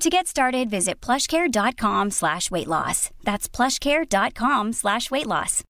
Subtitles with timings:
[0.00, 3.10] To get started, visit plushcare.com slash weight loss.
[3.22, 5.62] That's plushcare.com slash weight loss.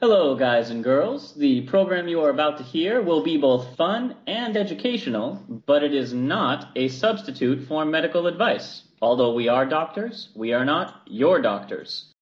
[0.00, 1.34] Hello, guys and girls.
[1.34, 5.94] The program you are about to hear will be both fun and educational, but it
[5.94, 8.82] is not a substitute for medical advice.
[9.00, 12.12] Although we are doctors, we are not your doctors.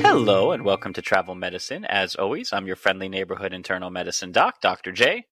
[0.00, 1.84] Hello, and welcome to Travel Medicine.
[1.84, 4.90] As always, I'm your friendly neighborhood internal medicine doc, Dr.
[4.90, 5.26] J.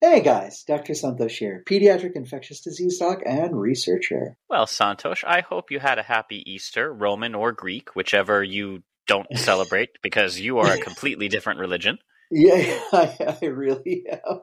[0.00, 0.94] Hey guys, Dr.
[0.94, 4.36] Santosh here, pediatric infectious disease doc and researcher.
[4.48, 9.26] Well, Santosh, I hope you had a happy Easter, Roman or Greek, whichever you don't
[9.38, 11.98] celebrate, because you are a completely different religion.
[12.30, 14.42] Yeah, I, I really am.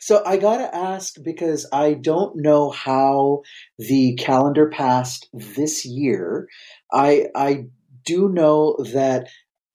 [0.00, 3.42] So I gotta ask because I don't know how
[3.78, 6.48] the calendar passed this year.
[6.92, 7.66] I I
[8.10, 9.28] do know that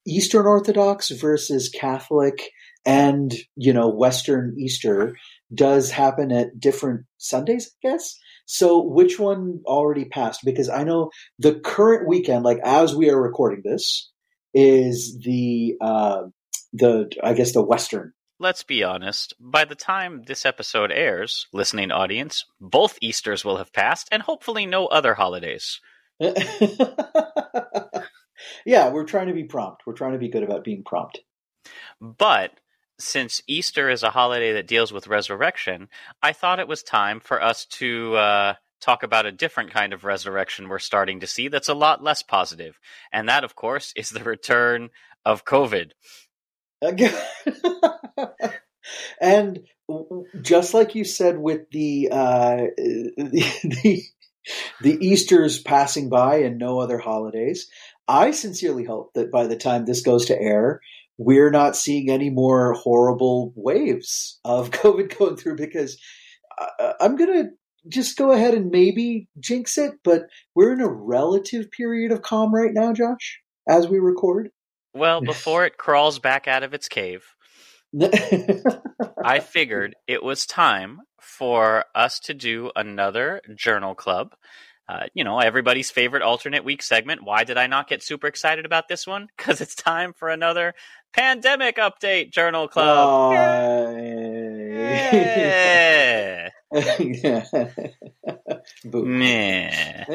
[0.05, 2.51] Eastern Orthodox versus Catholic
[2.85, 5.17] and you know Western Easter
[5.53, 8.17] does happen at different Sundays, I guess.
[8.45, 10.41] So which one already passed?
[10.45, 11.09] Because I know
[11.39, 14.11] the current weekend, like as we are recording this,
[14.53, 16.23] is the uh,
[16.73, 18.13] the I guess the Western.
[18.37, 23.71] Let's be honest, by the time this episode airs, listening audience, both Easters will have
[23.71, 25.79] passed, and hopefully no other holidays.
[28.65, 29.83] yeah, we're trying to be prompt.
[29.85, 31.19] We're trying to be good about being prompt.
[31.99, 32.51] But
[32.99, 35.89] since Easter is a holiday that deals with resurrection,
[36.21, 40.03] I thought it was time for us to uh, talk about a different kind of
[40.03, 42.79] resurrection we're starting to see that's a lot less positive.
[43.11, 44.89] And that, of course, is the return
[45.25, 45.91] of COVID.
[49.19, 49.59] and
[50.41, 54.03] just like you said with the, uh, the, the
[54.81, 57.67] the Easter's passing by and no other holidays,
[58.07, 60.81] I sincerely hope that by the time this goes to air,
[61.17, 65.97] we're not seeing any more horrible waves of COVID going through because
[66.59, 67.49] uh, I'm going to
[67.87, 72.53] just go ahead and maybe jinx it, but we're in a relative period of calm
[72.53, 74.49] right now, Josh, as we record.
[74.93, 77.25] Well, before it crawls back out of its cave,
[79.23, 84.35] I figured it was time for us to do another journal club.
[84.87, 87.23] Uh, you know, everybody's favorite alternate week segment.
[87.23, 89.29] Why did I not get super excited about this one?
[89.37, 90.73] Because it's time for another
[91.13, 93.33] pandemic update journal club.
[94.63, 96.49] Yeah.
[98.83, 100.05] Meh.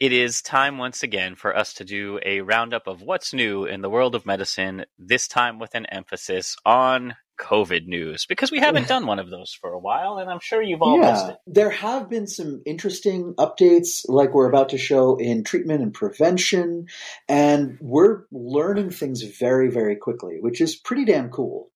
[0.00, 3.82] It is time once again for us to do a roundup of what's new in
[3.82, 8.86] the world of medicine, this time with an emphasis on COVID news, because we haven't
[8.86, 11.38] done one of those for a while, and I'm sure you've all missed yeah, it.
[11.46, 16.86] there have been some interesting updates, like we're about to show in treatment and prevention,
[17.28, 21.70] and we're learning things very, very quickly, which is pretty damn cool.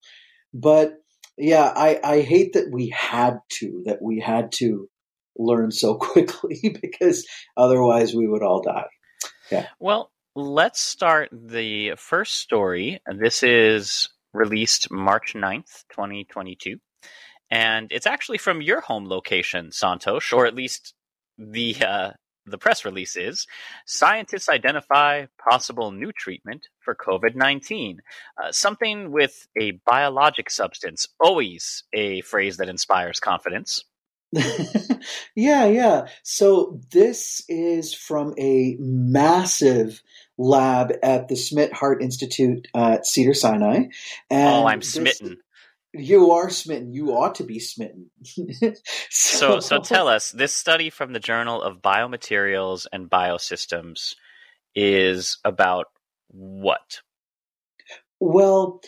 [0.52, 1.02] But
[1.38, 4.88] yeah, I, I hate that we had to, that we had to
[5.36, 7.26] learn so quickly because
[7.56, 8.86] otherwise we would all die.
[9.50, 9.66] Yeah.
[9.80, 13.00] Well, let's start the first story.
[13.06, 16.78] This is released March 9th, 2022.
[17.50, 20.94] And it's actually from your home location, Santosh, or at least
[21.38, 22.10] the uh,
[22.46, 23.46] the press release is
[23.86, 28.00] scientists identify possible new treatment for COVID 19.
[28.42, 33.84] Uh, something with a biologic substance, always a phrase that inspires confidence.
[35.36, 36.06] yeah, yeah.
[36.22, 40.02] So this is from a massive
[40.38, 43.84] lab at the Smidt Heart Institute at Cedars-Sinai.
[44.30, 45.38] And oh, I'm smitten.
[45.92, 46.92] You are smitten.
[46.92, 48.10] You ought to be smitten.
[48.24, 48.74] so,
[49.10, 54.14] so, so tell us this study from the Journal of Biomaterials and Biosystems
[54.74, 55.86] is about
[56.28, 57.00] what?
[58.18, 58.80] Well,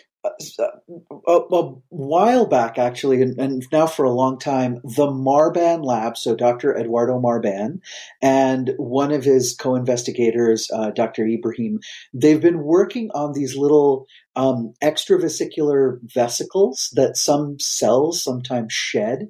[0.59, 6.17] a, a, while back, actually, and, and, now for a long time, the Marban Lab,
[6.17, 6.77] so Dr.
[6.77, 7.81] Eduardo Marban,
[8.23, 11.27] and one of his co investigators, uh, Dr.
[11.27, 11.81] Ibrahim,
[12.13, 19.29] they've been working on these little um, extravesicular vesicles that some cells sometimes shed,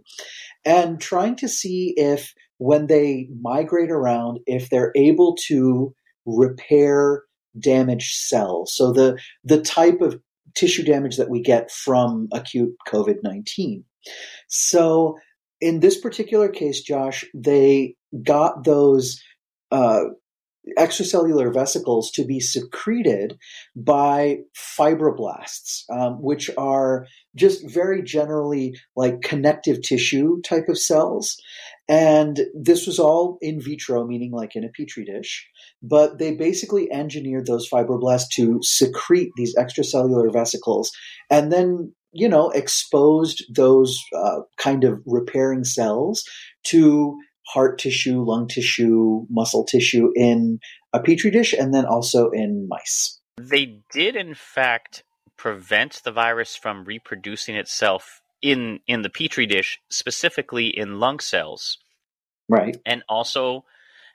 [0.64, 5.94] and trying to see if when they migrate around, if they're able to
[6.24, 7.22] repair
[7.58, 8.74] damaged cells.
[8.74, 10.20] So the the type of
[10.56, 13.84] tissue damage that we get from acute COVID 19.
[14.48, 15.18] So,
[15.60, 19.20] in this particular case, Josh, they got those
[19.70, 20.04] uh,
[20.78, 23.38] extracellular vesicles to be secreted
[23.74, 31.36] by fibroblasts, um, which are just very generally like connective tissue type of cells.
[31.88, 35.48] And this was all in vitro, meaning like in a petri dish.
[35.82, 40.90] But they basically engineered those fibroblasts to secrete these extracellular vesicles
[41.30, 46.24] and then, you know, exposed those uh, kind of repairing cells
[46.64, 47.16] to
[47.46, 50.58] heart tissue, lung tissue, muscle tissue in
[50.92, 53.20] a petri dish and then also in mice.
[53.38, 55.04] They did, in fact,
[55.36, 61.78] prevent the virus from reproducing itself in in the petri dish, specifically in lung cells.
[62.48, 62.76] Right.
[62.86, 63.64] And also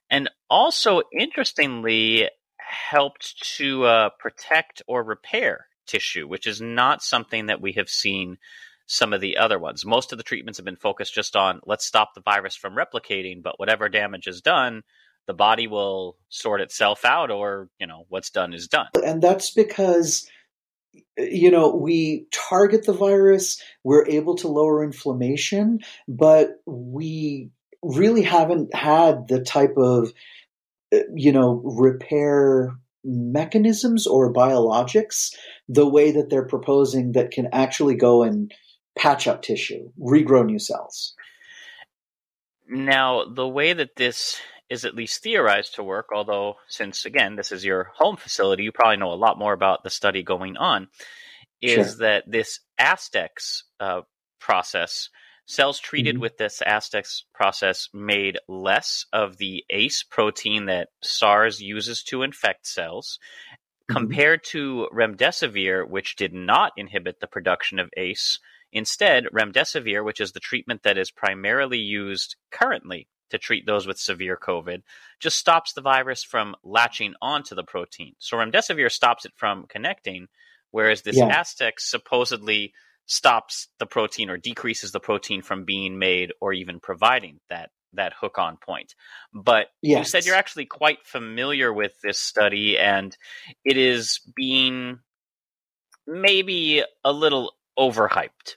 [0.09, 7.61] and also interestingly helped to uh, protect or repair tissue, which is not something that
[7.61, 8.37] we have seen
[8.85, 9.85] some of the other ones.
[9.85, 13.43] Most of the treatments have been focused just on let's stop the virus from replicating,
[13.43, 14.83] but whatever damage is done,
[15.27, 18.87] the body will sort itself out or, you know, what's done is done.
[19.03, 20.29] And that's because
[21.17, 27.49] you know, we target the virus, we're able to lower inflammation, but we
[27.83, 30.13] really haven't had the type of,
[30.93, 35.33] uh, you know, repair mechanisms or biologics
[35.67, 38.53] the way that they're proposing that can actually go and
[38.97, 41.15] patch up tissue, regrow new cells.
[42.67, 44.39] Now, the way that this
[44.71, 48.71] is at least theorized to work, although since again this is your home facility, you
[48.71, 50.87] probably know a lot more about the study going on,
[51.61, 51.97] is sure.
[51.99, 54.01] that this Astex uh,
[54.39, 55.09] process,
[55.45, 56.21] cells treated mm-hmm.
[56.21, 62.65] with this Astex process made less of the ACE protein that SARS uses to infect
[62.65, 63.93] cells, mm-hmm.
[63.93, 68.39] compared to remdesivir, which did not inhibit the production of ACE.
[68.71, 73.97] Instead, remdesivir, which is the treatment that is primarily used currently to treat those with
[73.97, 74.81] severe COVID,
[75.19, 78.13] just stops the virus from latching onto the protein.
[78.19, 80.27] So remdesivir stops it from connecting,
[80.71, 81.41] whereas this yeah.
[81.41, 82.73] Astex supposedly
[83.05, 88.13] stops the protein or decreases the protein from being made or even providing that that
[88.13, 88.95] hook on point.
[89.33, 89.99] But yes.
[89.99, 93.15] you said you're actually quite familiar with this study and
[93.65, 94.99] it is being
[96.07, 98.55] maybe a little overhyped.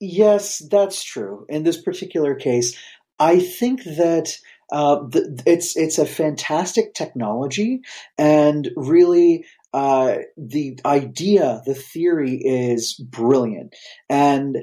[0.00, 1.44] Yes, that's true.
[1.48, 2.76] In this particular case,
[3.20, 4.36] I think that
[4.72, 7.82] uh, the, it's it's a fantastic technology,
[8.16, 13.74] and really uh, the idea, the theory is brilliant.
[14.08, 14.56] And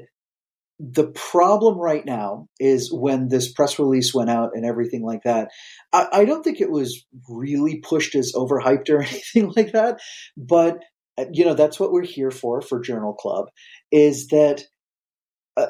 [0.79, 5.49] the problem right now is when this press release went out and everything like that.
[5.91, 9.99] I, I don't think it was really pushed as overhyped or anything like that,
[10.35, 10.79] but
[11.17, 13.47] uh, you know that's what we're here for for Journal Club.
[13.91, 14.63] Is that
[15.57, 15.67] uh,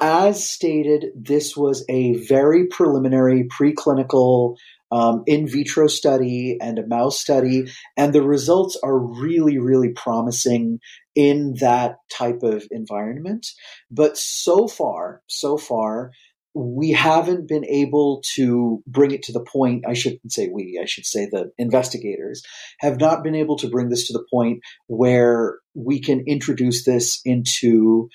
[0.00, 4.56] as stated, this was a very preliminary preclinical
[4.92, 7.64] um, in vitro study and a mouse study,
[7.96, 10.78] and the results are really, really promising
[11.14, 13.46] in that type of environment.
[13.90, 16.10] But so far, so far,
[16.52, 19.84] we haven't been able to bring it to the point.
[19.86, 22.42] I shouldn't say we, I should say the investigators
[22.80, 27.20] have not been able to bring this to the point where we can introduce this
[27.24, 28.08] into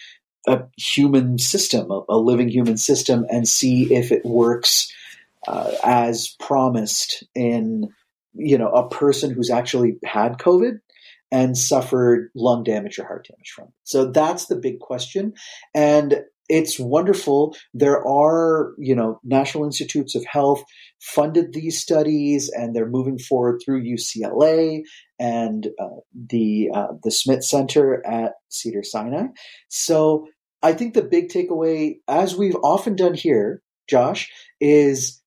[0.47, 4.91] a human system, a, a living human system, and see if it works
[5.47, 7.89] uh, as promised in
[8.33, 10.79] you know a person who's actually had COVID
[11.31, 13.73] and suffered lung damage or heart damage from it.
[13.83, 15.33] So that's the big question.
[15.73, 17.55] And it's wonderful.
[17.73, 20.63] There are, you know, National Institutes of Health
[21.01, 24.83] funded these studies, and they're moving forward through UCLA
[25.19, 29.27] and uh, the uh, the Smith Center at Cedars-Sinai.
[29.69, 30.27] So
[30.65, 35.21] I think the big takeaway, as we've often done here, Josh, is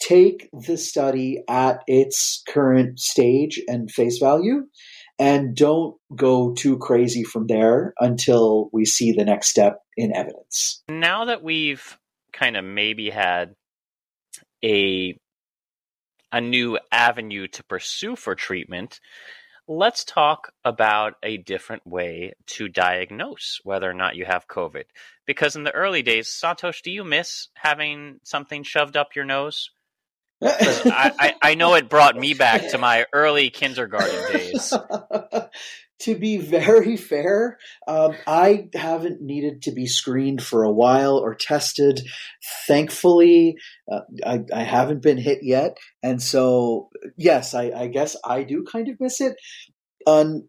[0.00, 4.64] take the study at its current stage and face value
[5.16, 10.82] and don't go too crazy from there until we see the next step in evidence.
[10.88, 11.96] Now that we've
[12.32, 13.54] kind of maybe had
[14.64, 15.16] a
[16.32, 18.98] a new avenue to pursue for treatment,
[19.68, 24.84] let's talk about a different way to diagnose whether or not you have COVID.
[25.26, 29.70] Because in the early days, Santosh, do you miss having something shoved up your nose?
[30.42, 34.72] I, I, I, know it brought me back to my early kindergarten days.
[36.00, 41.34] to be very fair, um, I haven't needed to be screened for a while or
[41.34, 42.00] tested.
[42.66, 43.56] Thankfully,
[43.90, 45.76] uh, I, I, haven't been hit yet.
[46.02, 49.36] And so, yes, I, I guess I do kind of miss it.
[50.06, 50.48] Um,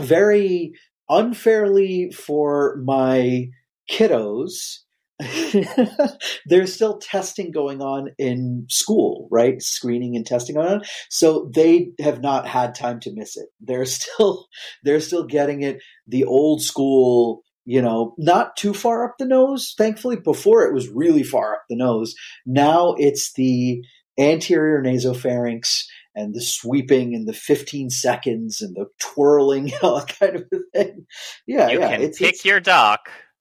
[0.00, 0.72] very
[1.08, 3.48] unfairly for my
[3.90, 4.78] kiddos,
[6.46, 9.60] there's still testing going on in school, right?
[9.60, 10.82] Screening and testing going on.
[11.08, 13.48] So they have not had time to miss it.
[13.60, 14.46] They're still
[14.84, 19.74] they're still getting it the old school, you know, not too far up the nose.
[19.76, 22.14] Thankfully, before it was really far up the nose.
[22.46, 23.82] Now it's the
[24.18, 25.84] anterior nasopharynx
[26.14, 31.06] and the sweeping and the 15 seconds and the twirling, all that kind of thing.
[31.46, 31.90] Yeah, you yeah.
[31.90, 33.00] can it's, pick it's, your doc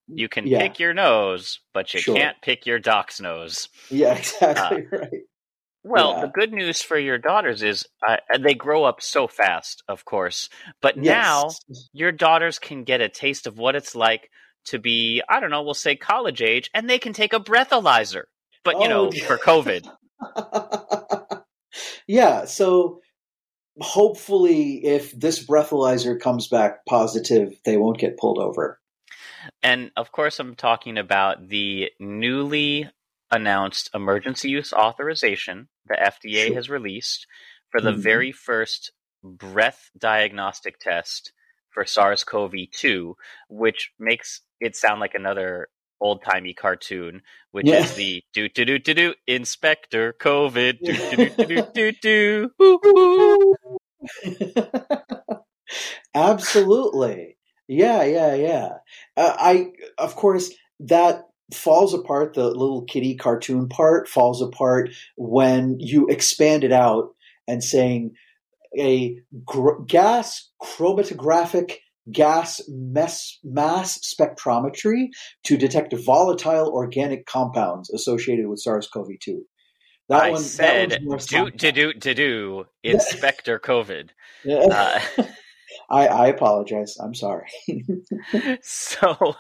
[0.10, 0.60] you can yeah.
[0.60, 2.16] pick your nose, but you sure.
[2.16, 3.70] can't pick your doc's nose.
[3.90, 5.22] Yeah, exactly uh, right.
[5.84, 6.22] Well, yeah.
[6.22, 10.50] the good news for your daughters is uh, they grow up so fast, of course.
[10.82, 11.06] But yes.
[11.06, 11.50] now
[11.94, 14.30] your daughters can get a taste of what it's like
[14.66, 18.24] to be, I don't know, we'll say college age, and they can take a breathalyzer.
[18.66, 19.88] But, you oh, know, for COVID.
[22.08, 22.44] yeah.
[22.44, 23.00] So
[23.80, 28.79] hopefully, if this breathalyzer comes back positive, they won't get pulled over.
[29.62, 32.90] And of course, I'm talking about the newly
[33.32, 36.56] announced emergency use authorization the FDA sure.
[36.56, 37.28] has released
[37.70, 38.02] for the mm-hmm.
[38.02, 38.92] very first
[39.24, 41.34] breath diagnostic test
[41.70, 43.16] for SARS CoV 2,
[43.50, 45.68] which makes it sound like another
[46.02, 47.80] old timey cartoon, which yeah.
[47.80, 53.56] is the do do do do do Inspector COVID do do do do do do.
[56.16, 57.38] Absolutely.
[57.70, 58.70] Yeah, yeah, yeah.
[59.16, 62.34] Uh, I, of course, that falls apart.
[62.34, 67.14] The little kitty cartoon part falls apart when you expand it out
[67.48, 68.16] and saying
[68.78, 71.76] a gr- gas chromatographic
[72.12, 75.10] gas mass spectrometry
[75.44, 79.42] to detect volatile organic compounds associated with SARS-CoV-2.
[80.10, 84.10] That I one, said, do, to do, to do, Inspector COVID.
[84.50, 85.00] Uh,
[85.90, 86.98] I, I apologize.
[86.98, 87.48] I'm sorry.
[88.62, 89.36] so, how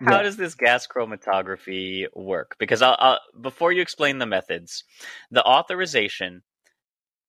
[0.00, 0.22] yeah.
[0.22, 2.56] does this gas chromatography work?
[2.58, 4.84] Because I'll, I'll, before you explain the methods,
[5.30, 6.42] the authorization,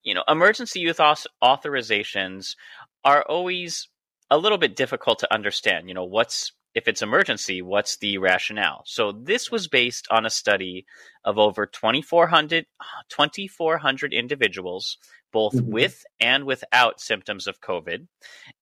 [0.03, 2.55] you know, emergency use authorizations
[3.03, 3.87] are always
[4.29, 5.87] a little bit difficult to understand.
[5.87, 8.83] You know, what's if it's emergency, what's the rationale?
[8.85, 10.85] So this was based on a study
[11.25, 12.67] of over 2,400,
[13.09, 14.99] 2,400 individuals
[15.33, 15.71] both mm-hmm.
[15.71, 18.05] with and without symptoms of COVID.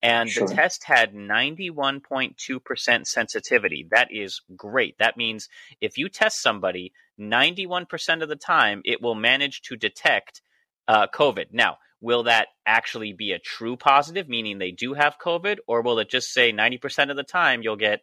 [0.02, 0.48] And sure.
[0.48, 3.86] the test had 91.2% sensitivity.
[3.92, 4.98] That is great.
[4.98, 5.50] That means
[5.82, 10.42] if you test somebody, 91% of the time, it will manage to detect
[10.88, 11.48] uh, COVID.
[11.52, 16.00] Now, will that actually be a true positive, meaning they do have COVID, or will
[16.00, 18.02] it just say 90% of the time you'll get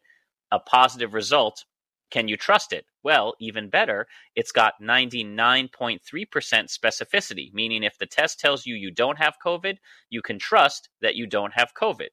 [0.50, 1.64] a positive result
[2.12, 2.84] can you trust it?
[3.02, 4.06] Well, even better,
[4.36, 9.78] it's got 99.3% specificity, meaning if the test tells you you don't have COVID,
[10.10, 12.08] you can trust that you don't have COVID.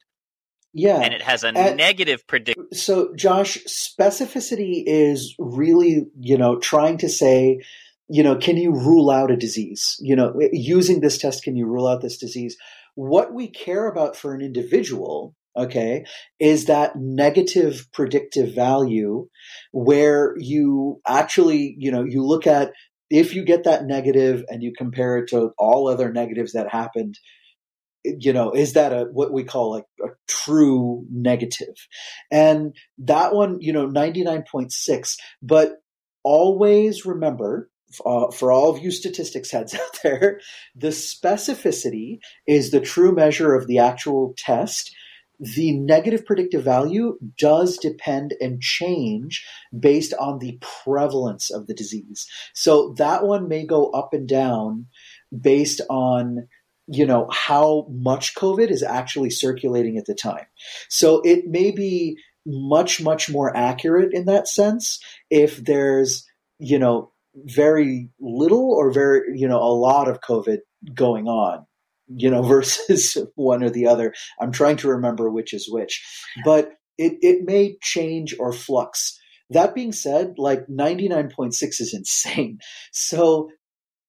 [0.74, 1.02] Yeah.
[1.02, 2.72] And it has a negative prediction.
[2.72, 7.62] So, Josh, specificity is really, you know, trying to say,
[8.10, 9.96] you know, can you rule out a disease?
[10.00, 12.58] You know, eh, using this test, can you rule out this disease?
[12.96, 16.06] What we care about for an individual okay,
[16.40, 19.28] is that negative predictive value
[19.72, 22.72] where you actually, you know, you look at
[23.10, 27.20] if you get that negative and you compare it to all other negatives that happened,
[28.06, 31.76] eh, you know, is that a what we call like a true negative?
[32.32, 35.74] And that one, you know, 99.6, but
[36.24, 37.70] always remember
[38.06, 40.40] uh, for all of you statistics heads out there,
[40.76, 44.96] the specificity is the true measure of the actual test
[45.40, 49.46] the negative predictive value does depend and change
[49.78, 52.28] based on the prevalence of the disease.
[52.54, 54.88] So that one may go up and down
[55.38, 56.48] based on
[56.92, 60.48] you know how much covid is actually circulating at the time
[60.90, 62.18] so it may be
[62.48, 66.26] much much more accurate in that sense if there's
[66.58, 70.60] you know very little or very you know a lot of covid
[70.96, 71.66] going on
[72.16, 74.14] you know versus one or the other.
[74.42, 76.04] I'm trying to remember which is which.
[76.44, 79.18] But it, it may change or flux.
[79.52, 82.60] That being said like 99.6 is insane.
[82.92, 83.50] So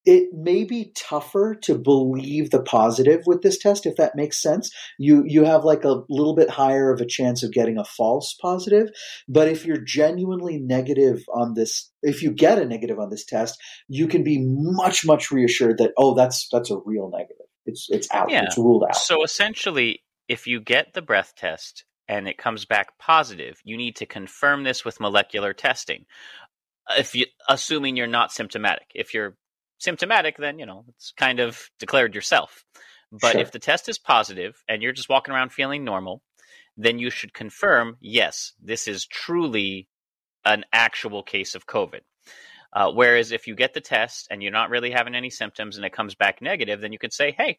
[0.06, 4.70] it may be tougher to believe the positive with this test if that makes sense.
[4.98, 8.34] You you have like a little bit higher of a chance of getting a false
[8.40, 8.88] positive
[9.28, 13.58] but if you're genuinely negative on this if you get a negative on this test
[13.88, 17.46] you can be much much reassured that oh that's that's a real negative.
[17.66, 18.30] It's it's out.
[18.30, 18.44] Yeah.
[18.44, 18.96] it's ruled out.
[18.96, 23.96] So essentially if you get the breath test and it comes back positive you need
[23.96, 26.06] to confirm this with molecular testing.
[26.96, 29.36] If you assuming you're not symptomatic if you're
[29.80, 32.64] symptomatic, then you know it's kind of declared yourself.
[33.12, 33.40] But sure.
[33.40, 36.22] if the test is positive and you're just walking around feeling normal,
[36.76, 39.88] then you should confirm, yes, this is truly
[40.44, 42.00] an actual case of COVID.
[42.72, 45.84] Uh, whereas if you get the test and you're not really having any symptoms and
[45.84, 47.58] it comes back negative, then you could say, hey,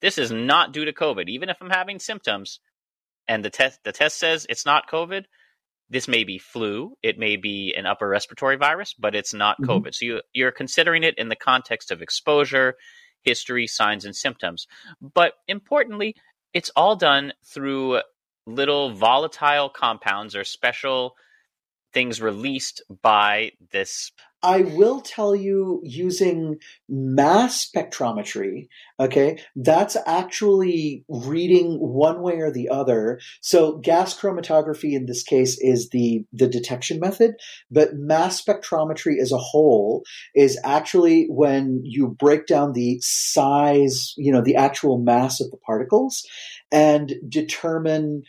[0.00, 1.28] this is not due to COVID.
[1.28, 2.58] Even if I'm having symptoms
[3.28, 5.24] and the test the test says it's not COVID,
[5.90, 9.70] this may be flu, it may be an upper respiratory virus, but it's not mm-hmm.
[9.70, 9.94] COVID.
[9.94, 12.76] So you, you're considering it in the context of exposure,
[13.22, 14.66] history, signs, and symptoms.
[15.00, 16.14] But importantly,
[16.54, 18.00] it's all done through
[18.46, 21.14] little volatile compounds or special
[21.92, 28.68] things released by this I will tell you using mass spectrometry,
[28.98, 33.20] okay, that's actually reading one way or the other.
[33.42, 37.32] So gas chromatography in this case is the, the detection method,
[37.70, 40.04] but mass spectrometry as a whole
[40.34, 45.58] is actually when you break down the size, you know, the actual mass of the
[45.58, 46.26] particles
[46.72, 48.22] and determine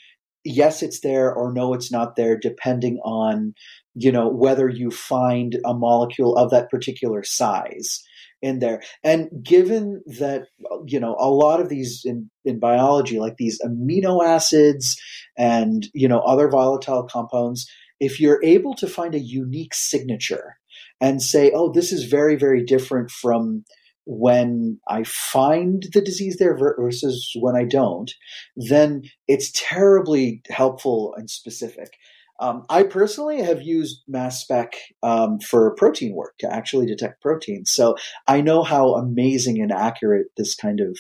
[0.44, 3.54] yes, it's there or no, it's not there, depending on
[3.96, 8.04] you know whether you find a molecule of that particular size
[8.42, 10.48] in there and given that
[10.86, 15.00] you know a lot of these in, in biology like these amino acids
[15.38, 20.56] and you know other volatile compounds if you're able to find a unique signature
[21.00, 23.64] and say oh this is very very different from
[24.06, 28.12] when I find the disease there versus when I don't,
[28.56, 31.94] then it's terribly helpful and specific.
[32.42, 34.74] Um, I personally have used mass spec
[35.04, 37.96] um, for protein work to actually detect proteins, so
[38.28, 40.98] I know how amazing and accurate this kind of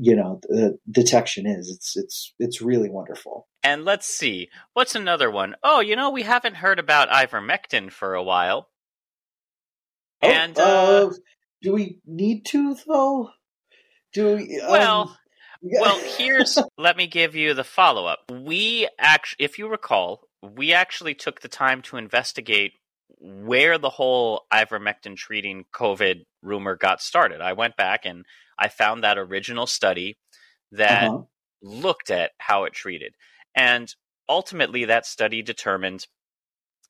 [0.00, 1.70] you know the detection is.
[1.70, 3.48] It's it's it's really wonderful.
[3.62, 5.56] And let's see, what's another one?
[5.62, 8.68] Oh, you know, we haven't heard about ivermectin for a while.
[10.22, 10.62] Oh, and uh,
[11.08, 11.12] uh,
[11.62, 13.30] do we need to though?
[14.12, 14.60] Do we?
[14.60, 15.18] Um, well.
[15.80, 18.30] well, here's let me give you the follow up.
[18.30, 22.72] We actually, if you recall, we actually took the time to investigate
[23.20, 27.40] where the whole ivermectin treating COVID rumor got started.
[27.40, 28.24] I went back and
[28.58, 30.18] I found that original study
[30.72, 31.22] that uh-huh.
[31.62, 33.14] looked at how it treated.
[33.54, 33.92] And
[34.28, 36.06] ultimately, that study determined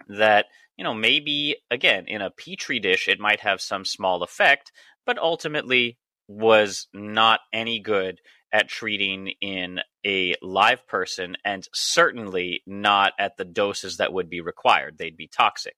[0.09, 4.73] that, you know, maybe, again, in a petri dish, it might have some small effect,
[5.07, 8.21] but ultimately was not any good
[8.55, 14.41] at treating in a live person and certainly not at the doses that would be
[14.41, 14.97] required.
[14.97, 15.75] They'd be toxic.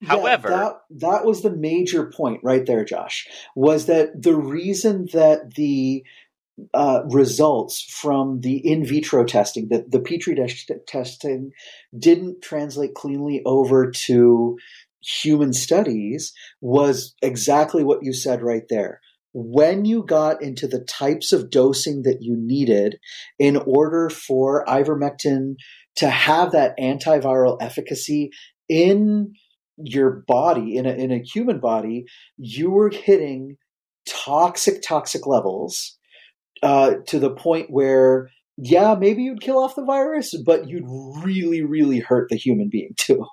[0.00, 5.08] Yeah, However, that, that was the major point right there, Josh, was that the reason
[5.12, 6.02] that the
[6.72, 11.50] uh, results from the in vitro testing, that the Petri dish t- testing
[11.96, 14.56] didn't translate cleanly over to
[15.02, 19.00] human studies was exactly what you said right there
[19.40, 22.98] when you got into the types of dosing that you needed
[23.38, 25.54] in order for ivermectin
[25.94, 28.30] to have that antiviral efficacy
[28.68, 29.32] in
[29.76, 32.04] your body, in a, in a human body,
[32.36, 33.56] you were hitting
[34.08, 35.96] toxic, toxic levels
[36.64, 40.88] uh, to the point where, yeah, maybe you'd kill off the virus, but you'd
[41.24, 43.24] really, really hurt the human being too.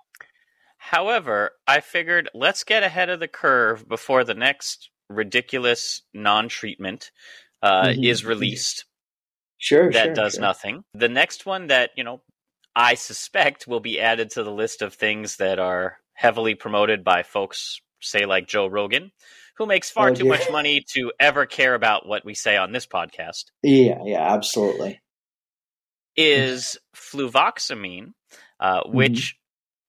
[0.78, 7.12] However, I figured let's get ahead of the curve before the next ridiculous non-treatment
[7.62, 8.04] uh, mm-hmm.
[8.04, 8.86] is released.
[9.58, 10.42] Sure, that sure, does sure.
[10.42, 10.84] nothing.
[10.94, 12.22] The next one that you know
[12.76, 17.24] I suspect will be added to the list of things that are heavily promoted by
[17.24, 19.12] folks, say like Joe Rogan,
[19.58, 20.32] who makes far oh, too yeah.
[20.32, 23.46] much money to ever care about what we say on this podcast.
[23.64, 25.00] Yeah, yeah, absolutely.
[26.16, 28.14] is fluvoxamine,
[28.60, 28.98] uh, Mm-hmm.
[28.98, 29.36] which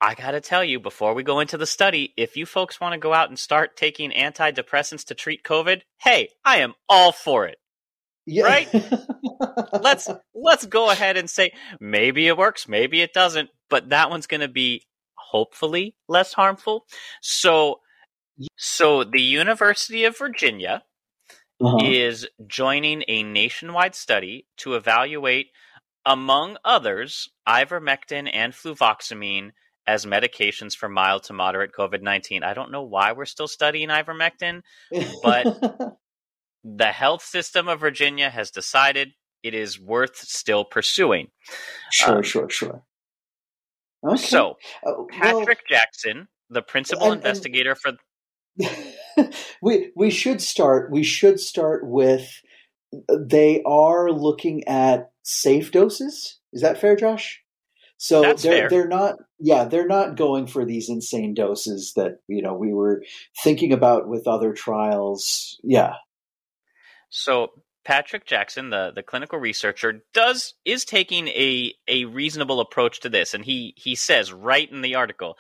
[0.00, 2.92] I got to tell you before we go into the study, if you folks want
[2.92, 7.46] to go out and start taking antidepressants to treat COVID, hey, I am all for
[7.46, 7.58] it.
[8.26, 8.44] Yeah.
[8.44, 8.68] Right?
[9.80, 14.26] Let's let's go ahead and say maybe it works, maybe it doesn't, but that one's
[14.26, 14.82] going to be
[15.14, 16.86] hopefully less harmful.
[17.20, 17.80] So
[18.56, 20.82] so the University of Virginia
[21.60, 21.78] Uh-huh.
[21.84, 25.48] is joining a nationwide study to evaluate,
[26.04, 29.52] among others, ivermectin and fluvoxamine
[29.86, 32.42] as medications for mild to moderate COVID 19.
[32.42, 34.62] I don't know why we're still studying ivermectin.
[35.22, 35.96] but-
[36.68, 39.12] The health system of Virginia has decided
[39.44, 41.28] it is worth still pursuing.
[41.92, 42.82] sure, uh, sure, sure.
[44.04, 44.16] Okay.
[44.16, 47.92] So, Uh, well, Patrick Jackson, the principal and- and- investigator for
[49.62, 50.90] we we should start.
[50.90, 52.28] We should start with.
[53.16, 56.40] They are looking at safe doses.
[56.52, 57.42] Is that fair, Josh?
[57.98, 58.68] So That's they're fair.
[58.68, 59.16] they're not.
[59.38, 63.02] Yeah, they're not going for these insane doses that you know we were
[63.42, 65.58] thinking about with other trials.
[65.62, 65.94] Yeah.
[67.08, 67.52] So
[67.86, 73.32] Patrick Jackson, the, the clinical researcher, does is taking a a reasonable approach to this,
[73.32, 75.38] and he he says right in the article,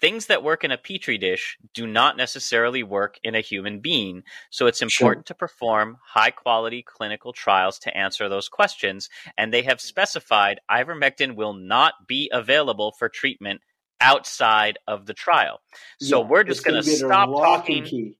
[0.00, 4.22] things that work in a petri dish do not necessarily work in a human being.
[4.50, 9.62] So it's important to perform high quality clinical trials to answer those questions, and they
[9.62, 13.60] have specified ivermectin will not be available for treatment
[14.00, 15.60] outside of the trial.
[16.00, 17.84] So Yeah, we're just going to stop talking.
[17.84, 18.16] key.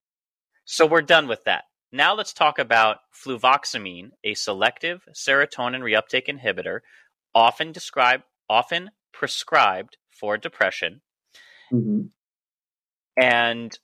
[0.64, 1.64] So we're done with that.
[1.92, 6.80] Now let's talk about fluvoxamine, a selective serotonin reuptake inhibitor,
[7.34, 11.02] often described, often prescribed for depression.
[11.74, 12.10] Mhm.
[13.16, 13.78] And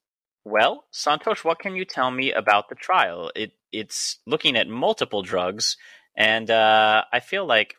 [0.44, 3.31] well, Santosh, what can you tell me about the trial?
[3.35, 5.76] It it's looking at multiple drugs,
[6.16, 7.74] and uh, I feel like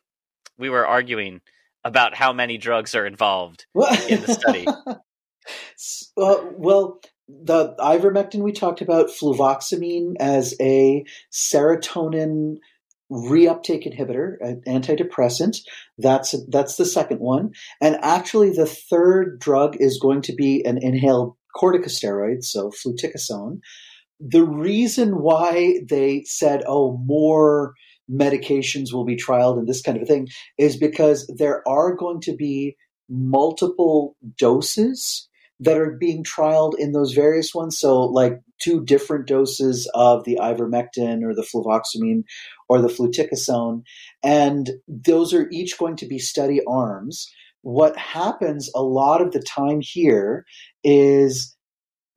[0.58, 1.42] we were arguing
[1.84, 3.66] about how many drugs are involved.
[4.10, 4.68] in the study.
[6.18, 12.58] Uh, well, the ivermectin we talked about, fluvoxamine as a serotonin
[13.12, 15.58] reuptake inhibitor, an antidepressant.
[15.98, 20.80] That's that's the second one, and actually the third drug is going to be an
[20.82, 23.60] inhaled corticosteroid, so fluticasone.
[24.20, 27.74] The reason why they said, "Oh, more."
[28.12, 32.36] medications will be trialed and this kind of thing is because there are going to
[32.36, 32.76] be
[33.08, 35.30] multiple doses
[35.62, 37.78] that are being trialed in those various ones.
[37.80, 42.24] So, like two different doses of the ivermectin or the fluvoxamine
[42.70, 43.84] or the fluticasone,
[44.24, 47.30] and those are each going to be study arms.
[47.62, 50.46] What happens a lot of the time here
[50.84, 51.56] is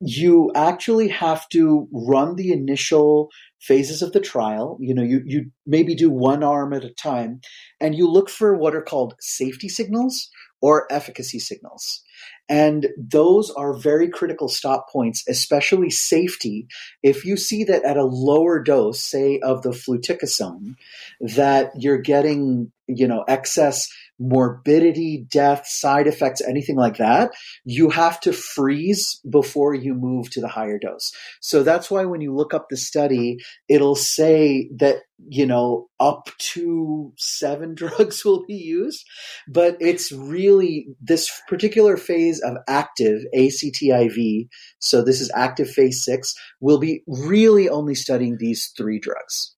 [0.01, 3.29] you actually have to run the initial
[3.61, 4.77] phases of the trial.
[4.79, 7.39] You know, you, you maybe do one arm at a time,
[7.79, 10.29] and you look for what are called safety signals
[10.61, 12.03] or efficacy signals.
[12.47, 16.67] And those are very critical stop points, especially safety.
[17.01, 20.75] If you see that at a lower dose, say of the fluticasone,
[21.19, 23.87] that you're getting, you know, excess
[24.19, 27.31] morbidity, death, side effects, anything like that,
[27.65, 31.11] you have to freeze before you move to the higher dose.
[31.41, 36.29] So that's why when you look up the study, it'll say that, you know, up
[36.37, 39.03] to seven drugs will be used.
[39.47, 44.47] But it's really this particular phase of active ACTIV.
[44.79, 49.55] So this is active phase six, will be really only studying these three drugs.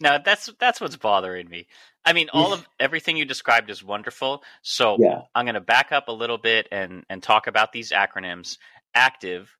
[0.00, 1.68] Now that's that's what's bothering me.
[2.04, 4.42] I mean, all of everything you described is wonderful.
[4.62, 5.22] So Yeah.
[5.34, 8.58] I'm going to back up a little bit and and talk about these acronyms.
[8.94, 9.50] Active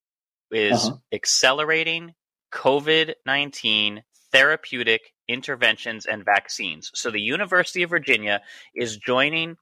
[0.51, 0.97] is Uh-huh.
[1.11, 2.13] accelerating
[2.51, 6.91] COVID 19 therapeutic interventions and vaccines.
[6.93, 8.41] So the University of Virginia
[8.75, 9.57] is joining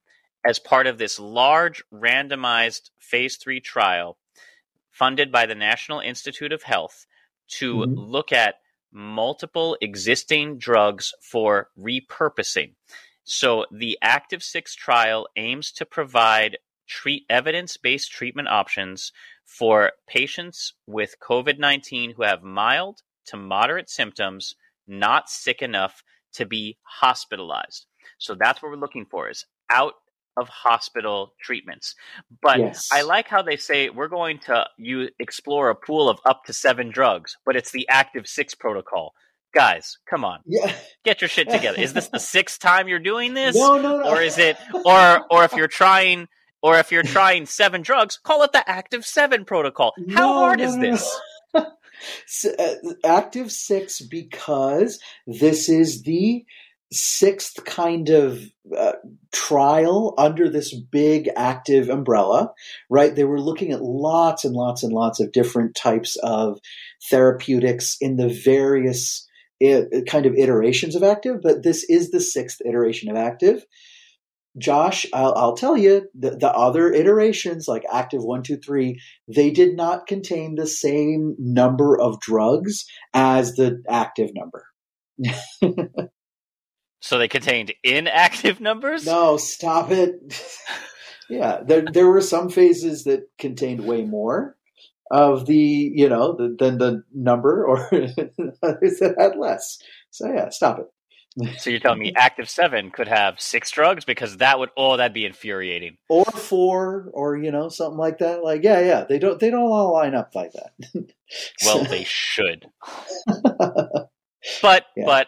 [0.45, 4.17] as part of this large randomized phase three trial
[4.91, 7.05] funded by the National Institute of Health
[7.59, 7.93] to Mhm.
[7.95, 8.55] look at
[8.93, 12.73] multiple existing drugs for repurposing.
[13.23, 19.11] So the Active 6 trial aims to provide treat evidence-based treatment options
[19.45, 24.55] for patients with COVID-19 who have mild to moderate symptoms,
[24.87, 26.03] not sick enough
[26.33, 27.85] to be hospitalized.
[28.17, 29.93] So that's what we're looking for is out
[30.37, 31.95] of hospital treatments.
[32.41, 32.89] But Yes.
[32.91, 36.53] I like how they say we're going to you explore a pool of up to
[36.53, 39.13] 7 drugs, but it's the active 6 protocol.
[39.53, 40.39] Guys, come on.
[40.45, 40.73] Yeah.
[41.05, 41.79] Get your shit together.
[41.79, 43.55] Is this the sixth time you're doing this?
[43.55, 44.09] No, no, no.
[44.09, 46.27] Or is it or or if you're trying
[46.63, 49.93] or if you're trying seven drugs, call it the active 7 protocol.
[50.09, 51.19] How No, hard no, is no, this?
[52.59, 52.73] Uh,
[53.05, 56.43] active six because this is the
[56.93, 58.39] sixth kind of
[58.77, 58.93] uh,
[59.33, 62.51] trial under this big active umbrella,
[62.89, 63.15] right?
[63.15, 66.59] They were looking at lots and lots and lots of different types of
[67.09, 69.27] therapeutics in the various
[69.65, 73.65] uh, kind of iterations of active, but this is the sixth iteration of active.
[74.57, 79.49] Josh, I'll, I'll tell you, the, the, other iterations, like Active 1, 2, 3, they
[79.49, 84.67] did not contain the same number of drugs as the active number.
[87.03, 89.05] so they contained inactive numbers?
[89.05, 90.15] No, stop it.
[91.29, 94.55] yeah, there, there were some phases that contained way more
[95.11, 97.77] of the, you know, the, than the number, or
[98.63, 99.79] others that had less.
[100.11, 100.85] So yeah, stop it.
[101.59, 105.15] So you're telling me Active Seven could have six drugs because that would oh that'd
[105.15, 105.97] be infuriating.
[106.07, 108.43] Or four, or you know something like that.
[108.43, 111.07] Like yeah, yeah, they don't they don't all line up like that.
[111.65, 112.67] well, they should.
[114.61, 115.05] but yeah.
[115.05, 115.27] but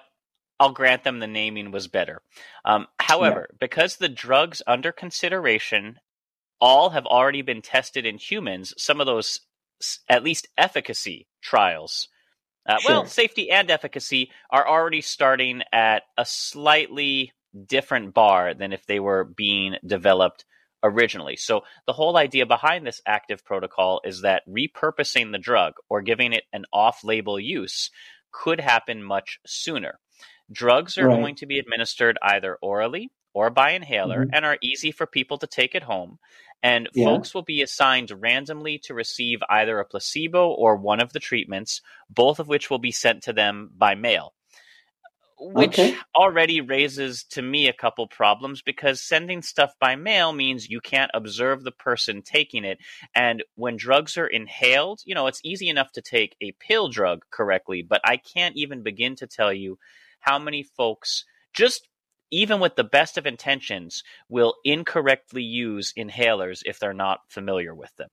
[0.59, 2.21] I'll grant them the naming was better.
[2.63, 3.57] Um, however, yeah.
[3.59, 5.99] because the drugs under consideration
[6.61, 9.41] all have already been tested in humans, some of those
[10.07, 12.07] at least efficacy trials
[12.67, 12.91] uh, sure.
[12.91, 17.33] Well, safety and efficacy are already starting at a slightly
[17.67, 20.45] different bar than if they were being developed
[20.83, 21.35] originally.
[21.35, 26.33] So, the whole idea behind this active protocol is that repurposing the drug or giving
[26.33, 27.91] it an off label use
[28.31, 29.99] could happen much sooner.
[30.51, 31.19] Drugs are right.
[31.19, 34.33] going to be administered either orally or by inhaler mm-hmm.
[34.33, 36.17] and are easy for people to take at home.
[36.63, 37.05] And yeah.
[37.05, 41.81] folks will be assigned randomly to receive either a placebo or one of the treatments,
[42.09, 44.33] both of which will be sent to them by mail.
[45.37, 45.97] Which okay.
[46.17, 51.11] already raises to me a couple problems because sending stuff by mail means you can't
[51.13, 52.77] observe the person taking it.
[53.13, 57.25] And when drugs are inhaled, you know, it's easy enough to take a pill drug
[57.31, 59.77] correctly, but I can't even begin to tell you
[60.25, 61.87] how many folks just
[62.31, 67.95] even with the best of intentions, will incorrectly use inhalers if they're not familiar with
[67.95, 68.09] them.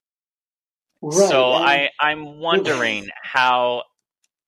[1.00, 1.28] Right.
[1.28, 3.82] So I, I'm wondering how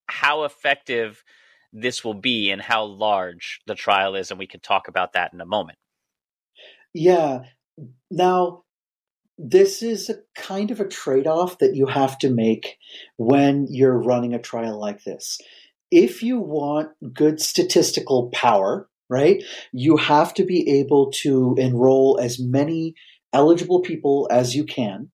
[0.07, 1.25] how effective
[1.73, 5.33] this will be and how large the trial is, and we can talk about that
[5.33, 5.79] in a moment.
[6.93, 7.41] Yeah.
[8.11, 8.63] Now,
[9.37, 12.77] this is a kind of a trade off that you have to make
[13.17, 15.41] when you're running a trial like this.
[15.95, 19.45] If you want good statistical power, right?
[19.73, 22.95] You have to be able to enroll as many
[23.33, 25.11] eligible people as you can,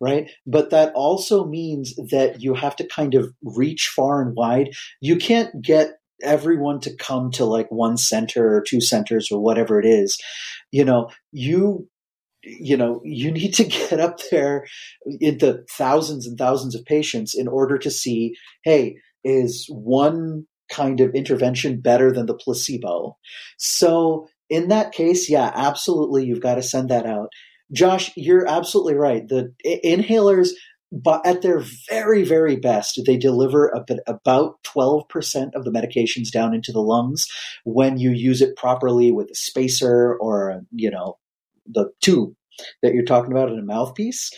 [0.00, 0.28] right?
[0.44, 4.70] But that also means that you have to kind of reach far and wide.
[5.00, 9.78] You can't get everyone to come to like one center or two centers or whatever
[9.78, 10.18] it is.
[10.72, 11.88] You know, you
[12.42, 14.66] you know you need to get up there
[15.20, 21.14] into thousands and thousands of patients in order to see hey is one kind of
[21.14, 23.16] intervention better than the placebo.
[23.56, 27.28] So in that case, yeah, absolutely, you've got to send that out.
[27.72, 29.26] Josh, you're absolutely right.
[29.26, 29.52] The
[29.84, 30.50] inhalers,
[30.90, 33.72] but at their very, very best, they deliver
[34.06, 37.26] about 12% of the medications down into the lungs
[37.64, 41.18] when you use it properly with a spacer or, you know,
[41.66, 42.32] the tube
[42.82, 44.30] that you're talking about in a mouthpiece.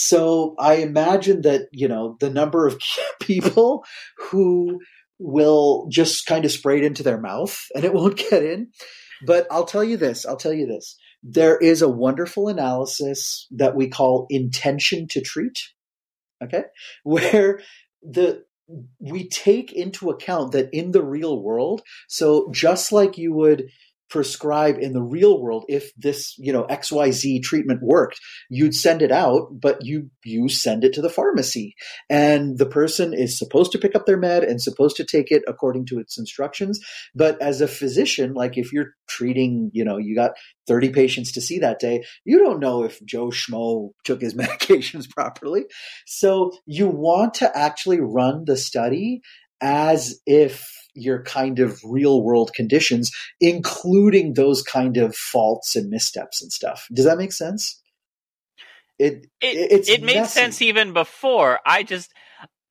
[0.00, 2.80] So I imagine that, you know, the number of
[3.20, 3.84] people
[4.16, 4.78] who
[5.18, 8.68] will just kind of spray it into their mouth and it won't get in.
[9.26, 10.96] But I'll tell you this I'll tell you this.
[11.24, 15.58] There is a wonderful analysis that we call intention to treat,
[16.44, 16.62] okay,
[17.02, 17.60] where
[18.00, 18.44] the
[19.00, 23.64] we take into account that in the real world, so just like you would
[24.10, 29.12] prescribe in the real world if this you know xyz treatment worked you'd send it
[29.12, 31.74] out but you you send it to the pharmacy.
[32.10, 35.42] And the person is supposed to pick up their med and supposed to take it
[35.48, 36.80] according to its instructions.
[37.14, 40.32] But as a physician like if you're treating you know you got
[40.66, 45.08] 30 patients to see that day you don't know if joe schmo took his medications
[45.08, 45.64] properly.
[46.06, 49.22] So you want to actually run the study
[49.60, 56.42] as if your kind of real world conditions, including those kind of faults and missteps
[56.42, 56.88] and stuff.
[56.92, 57.80] Does that make sense?
[58.98, 61.60] It it, it made sense even before.
[61.64, 62.12] I just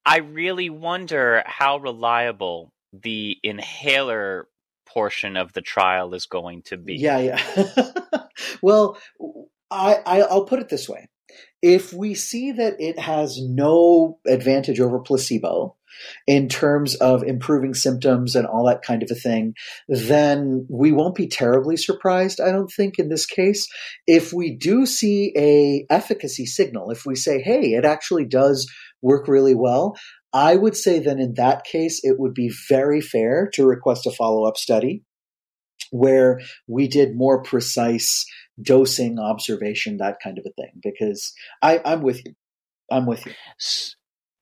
[0.05, 4.47] I really wonder how reliable the inhaler
[4.85, 6.95] portion of the trial is going to be.
[6.95, 7.91] Yeah, yeah.
[8.61, 8.97] well,
[9.71, 11.07] I, I I'll put it this way:
[11.61, 15.76] if we see that it has no advantage over placebo,
[16.25, 19.53] in terms of improving symptoms and all that kind of a thing,
[19.87, 23.67] then we won't be terribly surprised, I don't think, in this case.
[24.05, 29.27] If we do see a efficacy signal, if we say, hey, it actually does work
[29.27, 29.95] really well,
[30.33, 34.11] I would say then in that case, it would be very fair to request a
[34.11, 35.03] follow up study
[35.91, 38.25] where we did more precise
[38.61, 42.33] dosing observation that kind of a thing because I, i'm with you
[42.91, 43.33] i'm with you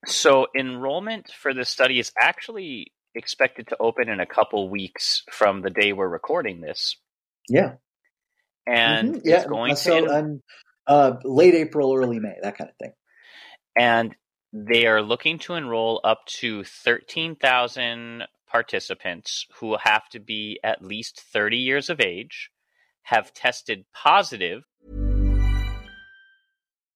[0.06, 5.62] so enrollment for this study is actually expected to open in a couple weeks from
[5.62, 6.98] the day we're recording this
[7.50, 7.74] yeah
[8.68, 9.28] and mm-hmm.
[9.28, 10.42] yeah it's going so, to and,
[10.88, 12.94] uh, late april early may that kind of thing
[13.78, 14.16] and
[14.56, 21.20] they are looking to enroll up to 13,000 participants who have to be at least
[21.34, 22.52] 30 years of age,
[23.04, 24.64] have tested positive.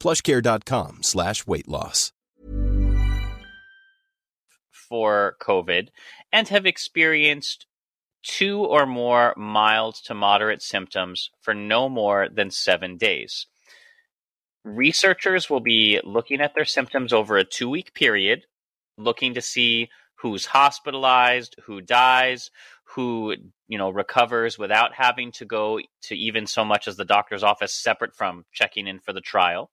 [0.00, 2.12] Plushcare.com slash weight loss.
[4.72, 5.88] For COVID
[6.32, 7.66] and have experienced
[8.22, 13.46] two or more mild to moderate symptoms for no more than seven days.
[14.64, 18.44] Researchers will be looking at their symptoms over a two week period,
[18.98, 22.50] looking to see who's hospitalized, who dies,
[22.84, 23.34] who
[23.68, 27.72] you know recovers without having to go to even so much as the doctor's office
[27.72, 29.70] separate from checking in for the trial.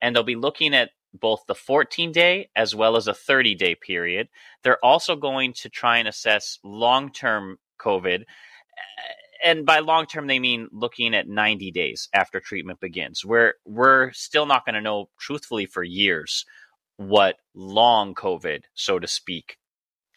[0.00, 3.74] And they'll be looking at both the 14 day as well as a 30 day
[3.74, 4.28] period.
[4.62, 8.24] They're also going to try and assess long term COVID
[9.42, 14.12] and by long term they mean looking at 90 days after treatment begins we're we're
[14.12, 16.46] still not going to know truthfully for years
[16.96, 19.58] what long covid so to speak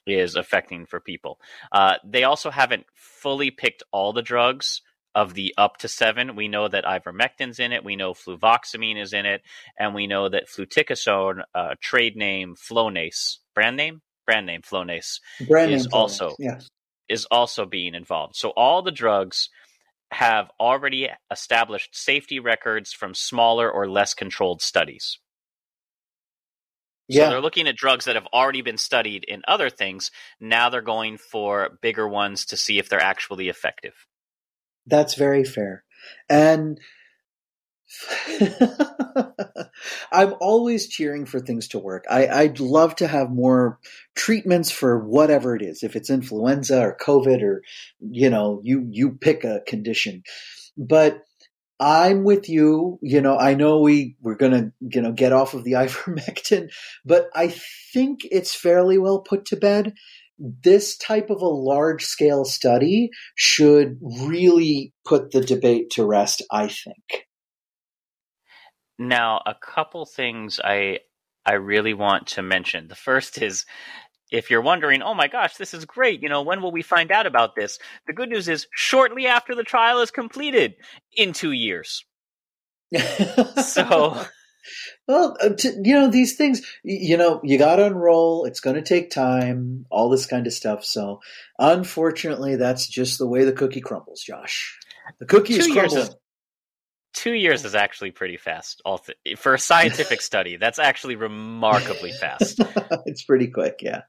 [0.06, 1.40] is affecting for people
[1.72, 4.82] uh, they also haven't fully picked all the drugs
[5.16, 9.14] of the up to seven we know that ivermectin's in it we know fluvoxamine is
[9.14, 9.42] in it
[9.80, 15.72] and we know that fluticasone uh, trade name flonase brand name brand name flonase brand
[15.72, 16.70] is name also yes
[17.10, 18.36] is also being involved.
[18.36, 19.50] So all the drugs
[20.12, 25.20] have already established safety records from smaller or less controlled studies.
[27.12, 27.30] So yeah.
[27.30, 30.10] they're looking at drugs that have already been studied in other things.
[30.40, 33.94] Now they're going for bigger ones to see if they're actually effective.
[34.88, 35.84] That's very fair.
[36.30, 36.80] And
[40.12, 42.06] I'm always cheering for things to work.
[42.10, 43.80] I, would love to have more
[44.16, 47.62] treatments for whatever it is, if it's influenza or COVID or
[48.00, 50.24] you know, you you pick a condition.
[50.78, 51.22] But
[51.80, 53.00] I'm with you.
[53.02, 56.72] You know, I know we we're gonna you know get off of the ivermectin,
[57.06, 57.50] but I
[57.94, 59.94] think it's fairly well put to bed.
[60.38, 66.42] This type of a large scale study should really put the debate to rest.
[66.52, 67.28] I think.
[68.98, 71.00] Now, a couple things I
[71.46, 72.88] I really want to mention.
[72.88, 73.66] The first is
[74.32, 77.12] if you're wondering, oh my gosh, this is great, you know, when will we find
[77.12, 77.78] out about this?
[78.08, 80.74] The good news is shortly after the trial is completed
[81.16, 82.04] in 2 years.
[83.64, 84.26] so
[85.08, 88.46] well, uh, to, you know, these things, you know, you got to enroll.
[88.46, 90.84] It's going to take time, all this kind of stuff.
[90.86, 91.22] So,
[91.60, 94.78] unfortunately, that's just the way the cookie crumbles, Josh.
[95.20, 96.02] The cookie is crumbling.
[96.04, 96.16] Is,
[97.16, 98.82] two years is actually pretty fast
[99.38, 102.60] for a scientific study that's actually remarkably fast
[103.06, 104.02] it's pretty quick yeah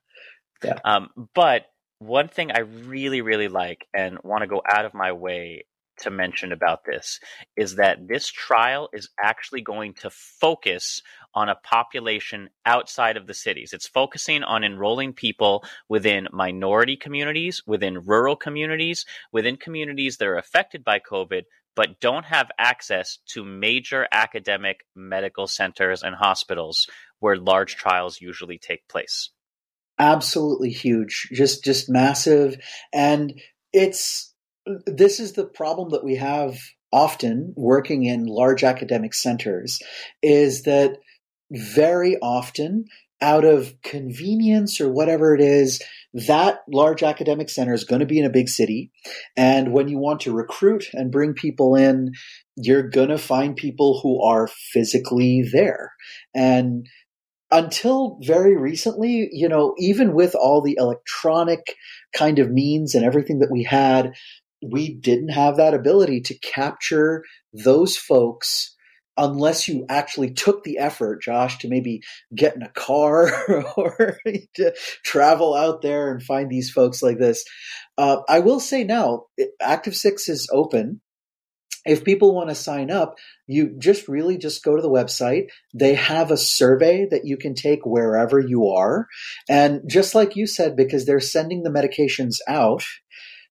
[0.63, 1.67] yeah um, but
[2.01, 5.65] one thing i really really like and want to go out of my way
[5.99, 7.21] to mention about this
[7.57, 11.03] is that this trial is actually going to focus
[11.35, 13.73] on a population outside of the cities.
[13.73, 20.39] It's focusing on enrolling people within minority communities, within rural communities, within communities that are
[20.39, 21.43] affected by COVID,
[21.75, 26.89] but don't have access to major academic medical centers and hospitals
[27.21, 29.31] where large trials usually take place.
[29.99, 32.59] Absolutely huge, just just massive,
[32.93, 33.41] and
[33.73, 34.35] it's
[34.87, 36.59] this is the problem that we have
[36.93, 39.81] often working in large academic centers
[40.23, 40.97] is that
[41.51, 42.85] very often
[43.21, 45.81] out of convenience or whatever it is,
[46.13, 48.91] that large academic center is going to be in a big city.
[49.37, 52.13] And when you want to recruit and bring people in,
[52.57, 55.93] you're going to find people who are physically there.
[56.35, 56.87] And
[57.51, 61.61] until very recently, you know, even with all the electronic
[62.15, 64.13] kind of means and everything that we had,
[64.63, 68.75] we didn't have that ability to capture those folks
[69.17, 72.03] unless you actually took the effort, Josh, to maybe
[72.35, 73.31] get in a car
[73.77, 74.19] or
[74.55, 77.45] to travel out there and find these folks like this.
[77.97, 79.25] Uh, I will say now,
[79.63, 81.01] ACTIV-6 is open.
[81.87, 83.15] If people want to sign up,
[83.47, 85.51] you just really just go to the website.
[85.73, 89.07] They have a survey that you can take wherever you are.
[89.49, 92.83] And just like you said, because they're sending the medications out,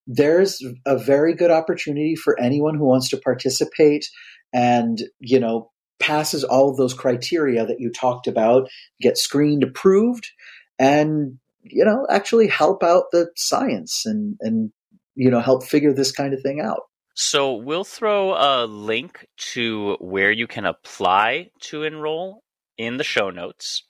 [0.08, 4.10] there's a very good opportunity for anyone who wants to participate
[4.54, 8.68] and you know passes all of those criteria that you talked about
[9.02, 10.30] get screened approved
[10.78, 14.72] and you know actually help out the science and and
[15.16, 16.82] you know help figure this kind of thing out.
[17.18, 22.44] So we'll throw a link to where you can apply to enroll
[22.78, 23.84] in the show notes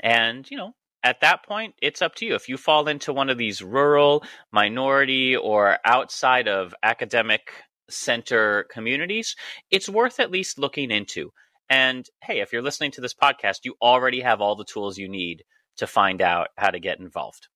[0.00, 0.72] and you know
[1.06, 4.24] at that point it's up to you if you fall into one of these rural
[4.50, 7.52] minority or outside of academic
[7.88, 9.36] center communities,
[9.70, 11.30] it's worth at least looking into.
[11.70, 15.08] And hey, if you're listening to this podcast, you already have all the tools you
[15.08, 15.44] need
[15.76, 17.46] to find out how to get involved.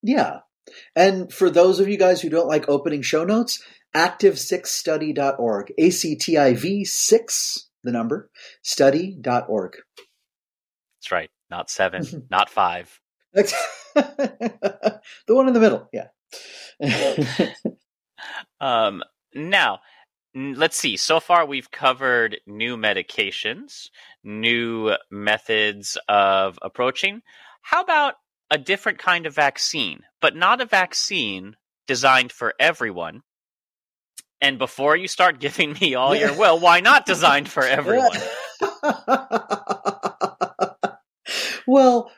[0.00, 0.40] Yeah.
[0.94, 3.60] And for those of you guys who don't like opening show notes,
[3.96, 8.30] active6study.org, A C T I V 6, the number,
[8.62, 9.76] study.org.
[11.00, 11.30] That's right.
[11.50, 13.00] Not seven, not five.
[13.34, 15.88] the one in the middle.
[15.92, 16.08] Yeah.
[18.60, 19.02] um,
[19.34, 19.80] now,
[20.34, 20.96] let's see.
[20.96, 23.90] So far, we've covered new medications,
[24.24, 27.22] new methods of approaching.
[27.62, 28.14] How about
[28.50, 33.22] a different kind of vaccine, but not a vaccine designed for everyone?
[34.40, 38.16] And before you start giving me all your will, why not designed for everyone?
[41.68, 42.10] Well,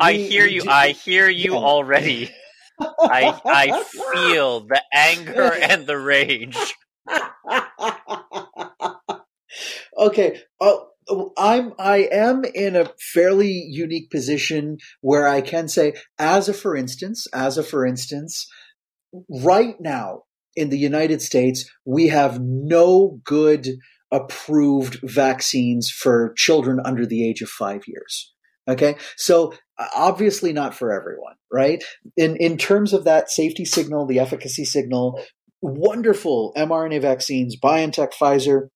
[0.00, 0.62] I hear you.
[0.68, 2.34] I hear you already.
[2.80, 6.56] I I feel the anger and the rage.
[9.98, 10.40] okay.
[10.58, 10.76] Uh,
[11.36, 16.74] I'm I am in a fairly unique position where I can say, as a for
[16.74, 18.48] instance, as a for instance,
[19.28, 20.22] right now
[20.56, 23.68] in the United States, we have no good
[24.10, 28.31] approved vaccines for children under the age of five years.
[28.68, 28.96] Okay.
[29.16, 29.54] So
[29.94, 31.82] obviously not for everyone, right?
[32.16, 35.20] In, in terms of that safety signal, the efficacy signal,
[35.60, 38.68] wonderful mRNA vaccines, BioNTech, Pfizer,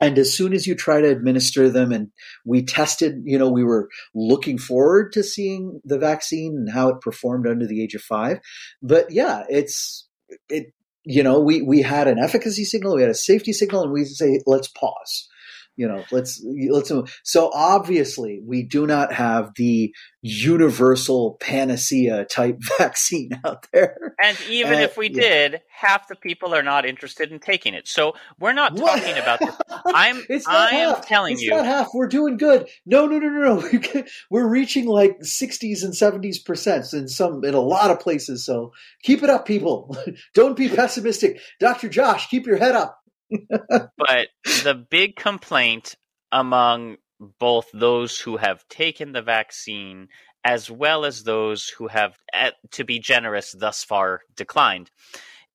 [0.00, 2.10] and as soon as you try to administer them and
[2.44, 7.00] we tested you know we were looking forward to seeing the vaccine and how it
[7.00, 8.38] performed under the age of five
[8.82, 10.08] but yeah it's
[10.48, 10.72] it
[11.04, 14.04] you know we we had an efficacy signal we had a safety signal and we
[14.04, 15.28] say let's pause
[15.76, 19.94] you know let's let's so obviously we do not have the
[20.26, 24.14] universal panacea type vaccine out there.
[24.22, 25.20] And even and, if we yeah.
[25.20, 27.86] did half the people are not interested in taking it.
[27.86, 29.00] So we're not what?
[29.00, 29.56] talking about this.
[29.86, 30.96] I'm it's not i half.
[30.96, 31.88] am telling it's you not half.
[31.94, 32.68] We're doing good.
[32.84, 34.02] No no no no no.
[34.30, 38.44] We're reaching like 60s and 70s percent in some in a lot of places.
[38.44, 38.72] So
[39.02, 39.96] keep it up people.
[40.34, 41.40] Don't be pessimistic.
[41.60, 43.00] Dr josh keep your head up
[43.30, 44.28] but
[44.64, 45.96] the big complaint
[46.32, 46.96] among
[47.38, 50.08] both those who have taken the vaccine
[50.44, 54.90] as well as those who have, eh, to be generous, thus far declined.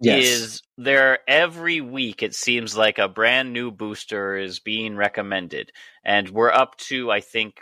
[0.01, 0.25] Yes.
[0.25, 5.71] Is there every week it seems like a brand new booster is being recommended,
[6.03, 7.61] and we're up to I think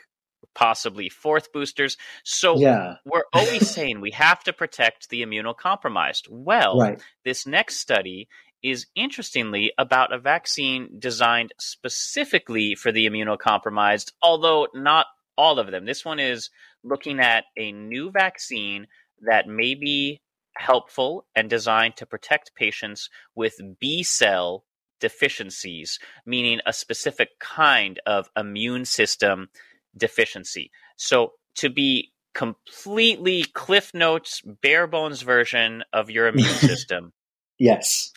[0.55, 1.97] possibly fourth boosters.
[2.23, 2.95] So yeah.
[3.05, 6.27] we're always saying we have to protect the immunocompromised.
[6.29, 7.01] Well, right.
[7.23, 8.29] this next study
[8.63, 15.07] is interestingly about a vaccine designed specifically for the immunocompromised, although not
[15.37, 15.85] all of them.
[15.85, 16.49] This one is
[16.83, 18.87] looking at a new vaccine
[19.21, 20.21] that may be
[20.55, 24.65] helpful and designed to protect patients with B cell
[24.99, 29.49] deficiencies, meaning a specific kind of immune system
[29.95, 30.71] deficiency.
[30.97, 37.13] So, to be completely Cliff Notes, bare bones version of your immune system.
[37.57, 38.11] yes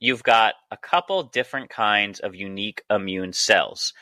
[0.00, 3.92] you've got a couple different kinds of unique immune cells.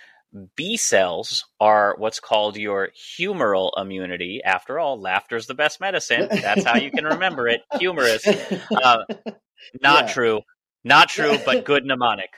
[0.56, 4.40] B cells are what's called your humoral immunity.
[4.44, 6.28] After all, laughter's the best medicine.
[6.30, 7.62] That's how you can remember it.
[7.78, 8.26] Humorous.
[8.70, 9.04] Uh,
[9.82, 10.12] not yeah.
[10.12, 10.40] true.
[10.88, 12.30] Not true, but good mnemonic.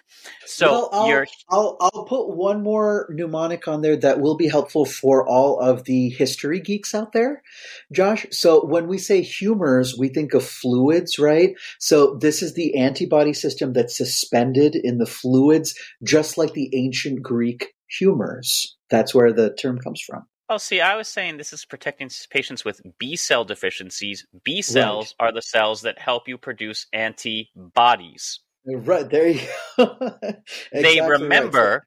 [0.44, 4.48] So well, I'll, you're I'll I'll put one more mnemonic on there that will be
[4.48, 7.42] helpful for all of the history geeks out there,
[7.92, 8.26] Josh.
[8.32, 11.55] So when we say humors, we think of fluids, right?
[11.78, 17.22] So this is the antibody system that's suspended in the fluids, just like the ancient
[17.22, 18.76] Greek humors.
[18.90, 20.26] That's where the term comes from.
[20.51, 24.26] Oh, see, I was saying this is protecting patients with B cell deficiencies.
[24.42, 25.28] B cells right.
[25.28, 28.40] are the cells that help you produce antibodies.
[28.66, 29.46] Right there you
[29.78, 29.96] go.
[30.11, 30.42] exactly
[30.72, 31.70] they remember.
[31.70, 31.82] Right.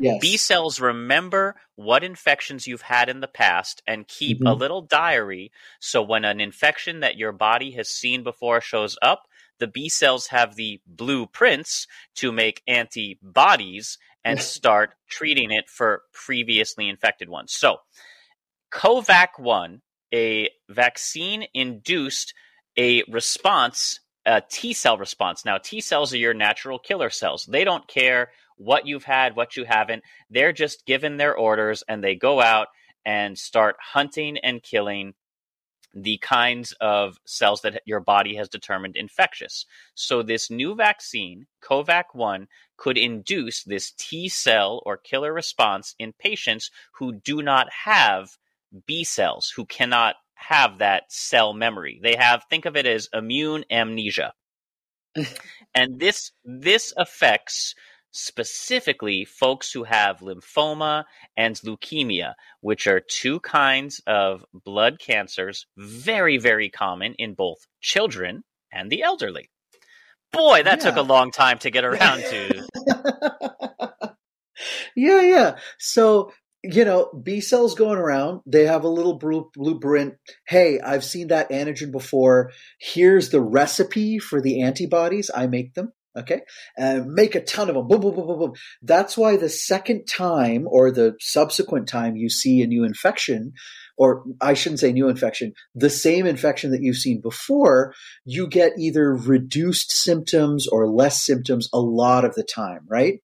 [0.00, 0.18] Yes.
[0.20, 4.46] B cells remember what infections you've had in the past and keep mm-hmm.
[4.48, 5.52] a little diary.
[5.78, 9.28] So when an infection that your body has seen before shows up,
[9.60, 11.86] the B cells have the blueprints
[12.16, 17.52] to make antibodies and start treating it for previously infected ones.
[17.52, 17.78] So,
[18.72, 19.82] COVAC 1,
[20.14, 22.34] a vaccine induced
[22.78, 25.44] a response, a T cell response.
[25.44, 27.46] Now, T cells are your natural killer cells.
[27.46, 30.04] They don't care what you've had, what you haven't.
[30.28, 32.68] They're just given their orders and they go out
[33.04, 35.14] and start hunting and killing
[35.94, 39.66] the kinds of cells that your body has determined infectious.
[39.94, 46.12] So, this new vaccine, COVAC 1, could induce this T cell or killer response in
[46.12, 48.30] patients who do not have
[48.86, 52.00] B cells, who cannot have that cell memory.
[52.02, 54.32] They have, think of it as immune amnesia.
[55.74, 57.74] and this this affects
[58.12, 61.04] specifically folks who have lymphoma
[61.36, 68.42] and leukemia, which are two kinds of blood cancers, very, very common in both children
[68.72, 69.50] and the elderly.
[70.32, 70.90] Boy, that yeah.
[70.90, 72.66] took a long time to get around to.
[74.96, 75.56] yeah, yeah.
[75.78, 76.32] So
[76.62, 79.18] you know, B cells going around, they have a little
[79.54, 80.14] blueprint.
[80.46, 82.52] Hey, I've seen that antigen before.
[82.78, 85.30] Here's the recipe for the antibodies.
[85.34, 85.92] I make them.
[86.18, 86.40] Okay.
[86.76, 87.86] And make a ton of them.
[87.86, 88.52] Boom, boom, boom, boom, boom.
[88.82, 93.52] That's why the second time or the subsequent time you see a new infection,
[93.96, 97.94] or I shouldn't say new infection, the same infection that you've seen before,
[98.24, 103.20] you get either reduced symptoms or less symptoms a lot of the time, right?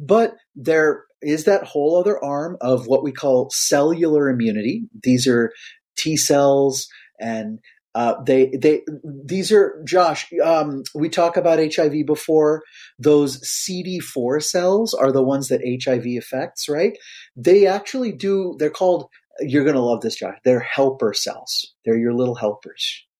[0.00, 4.82] But there is that whole other arm of what we call cellular immunity.
[5.02, 5.52] These are
[5.96, 7.60] T cells and
[7.96, 8.82] uh, they they
[9.24, 10.30] these are Josh.
[10.44, 12.62] Um, we talk about HIV before.
[12.98, 16.98] Those CD4 cells are the ones that HIV affects, right?
[17.36, 18.54] They actually do.
[18.58, 19.08] They're called.
[19.40, 20.36] You're to love this, Josh.
[20.44, 21.74] They're helper cells.
[21.86, 23.02] They're your little helpers.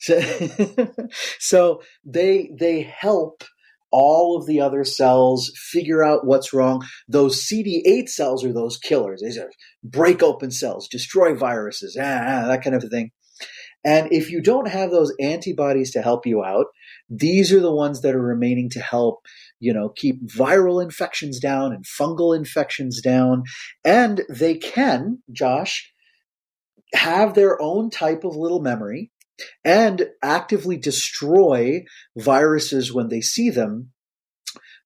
[0.00, 0.20] So,
[1.38, 3.42] so they they help
[3.90, 6.84] all of the other cells figure out what's wrong.
[7.08, 9.22] Those CD8 cells are those killers.
[9.22, 9.30] They
[9.82, 13.12] break open cells, destroy viruses, ah, ah, that kind of thing.
[13.84, 16.66] And if you don't have those antibodies to help you out,
[17.10, 19.26] these are the ones that are remaining to help,
[19.60, 23.42] you know, keep viral infections down and fungal infections down.
[23.84, 25.92] And they can, Josh,
[26.94, 29.10] have their own type of little memory
[29.64, 31.84] and actively destroy
[32.16, 33.90] viruses when they see them.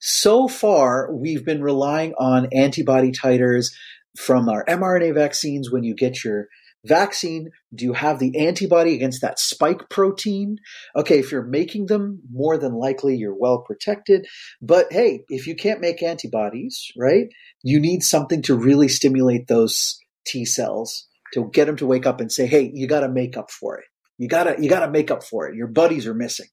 [0.01, 3.73] So far, we've been relying on antibody titers
[4.17, 6.49] from our mRNA vaccines when you get your
[6.89, 7.51] vaccine?
[7.75, 10.59] Do you have the antibody against that spike protein?
[10.97, 14.27] Okay, if you're making them, more than likely you're well protected.
[14.61, 17.29] But hey, if you can't make antibodies, right,
[17.63, 22.21] you need something to really stimulate those T cells to get them to wake up
[22.21, 23.85] and say, hey, you got to make up for it.
[24.19, 25.55] You gotta you gotta make up for it.
[25.55, 26.49] Your buddies are missing.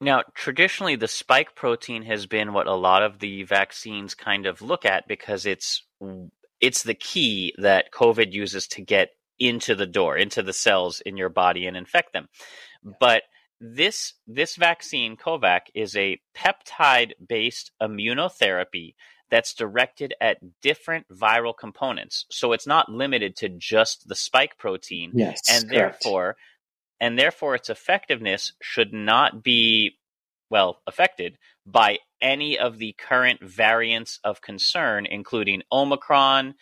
[0.00, 4.60] Now, traditionally, the spike protein has been what a lot of the vaccines kind of
[4.60, 5.84] look at because it's
[6.60, 11.16] it's the key that COVID uses to get into the door, into the cells in
[11.16, 12.28] your body and infect them.
[13.00, 13.22] But
[13.60, 18.94] this this vaccine, Covac, is a peptide based immunotherapy
[19.30, 22.26] that's directed at different viral components.
[22.30, 25.12] So it's not limited to just the spike protein.
[25.14, 26.02] Yes, and correct.
[26.02, 26.36] therefore
[27.02, 29.98] and therefore its effectiveness should not be
[30.50, 36.54] well affected by any of the current variants of concern, including Omicron,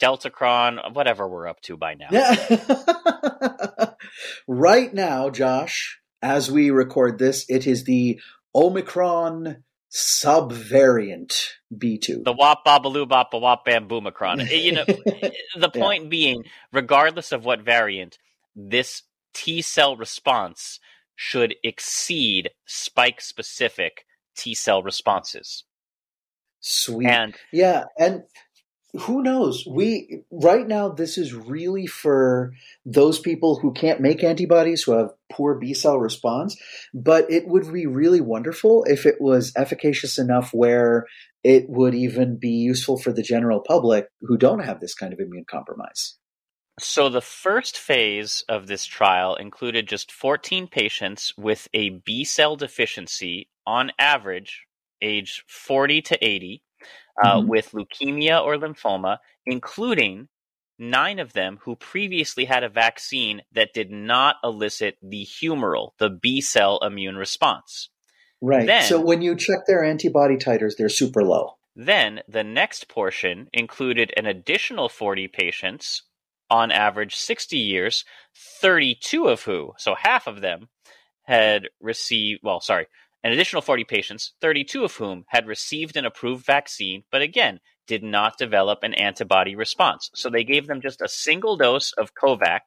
[0.00, 2.08] Deltacron, whatever we're up to by now.
[2.10, 3.90] Yeah.
[4.48, 8.20] right now, Josh, as we record this, it is the
[8.54, 12.24] Omicron subvariant B2.
[12.24, 14.48] The wop babaloo bop wop bam boomicron.
[14.62, 16.08] you know, the point yeah.
[16.08, 18.18] being, regardless of what variant,
[18.54, 19.02] this
[19.34, 20.80] T cell response
[21.14, 24.04] should exceed spike specific
[24.36, 25.64] T cell responses.
[26.60, 27.08] Sweet.
[27.08, 28.24] And yeah, and
[28.92, 29.66] who knows?
[29.66, 32.52] We right now this is really for
[32.84, 36.56] those people who can't make antibodies who have poor B cell response,
[36.94, 41.06] but it would be really wonderful if it was efficacious enough where
[41.44, 45.20] it would even be useful for the general public who don't have this kind of
[45.20, 46.16] immune compromise.
[46.78, 52.54] So the first phase of this trial included just 14 patients with a B cell
[52.56, 54.66] deficiency on average
[55.02, 56.62] age 40 to 80
[57.22, 57.48] uh, mm-hmm.
[57.48, 60.28] with leukemia or lymphoma, including
[60.78, 66.10] nine of them who previously had a vaccine that did not elicit the humoral, the
[66.10, 67.88] B cell immune response.
[68.42, 68.66] Right.
[68.66, 71.54] Then, so when you check their antibody titers, they're super low.
[71.74, 76.02] Then the next portion included an additional 40 patients,
[76.50, 78.04] on average 60 years,
[78.60, 80.68] 32 of who, so half of them,
[81.22, 82.86] had received, well, sorry,
[83.24, 88.02] an additional 40 patients, 32 of whom had received an approved vaccine, but again, did
[88.02, 90.10] not develop an antibody response.
[90.14, 92.60] So they gave them just a single dose of COVAC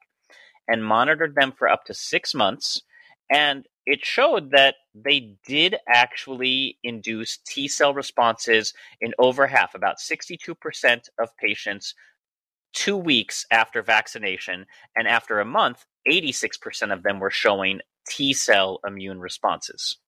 [0.68, 2.82] and monitored them for up to six months.
[3.30, 9.98] And it showed that they did actually induce T cell responses in over half, about
[9.98, 11.94] 62% of patients,
[12.72, 14.66] two weeks after vaccination.
[14.96, 19.98] And after a month, 86% of them were showing T cell immune responses.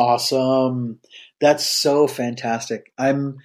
[0.00, 0.98] Awesome.
[1.42, 2.90] That's so fantastic.
[2.96, 3.36] I'm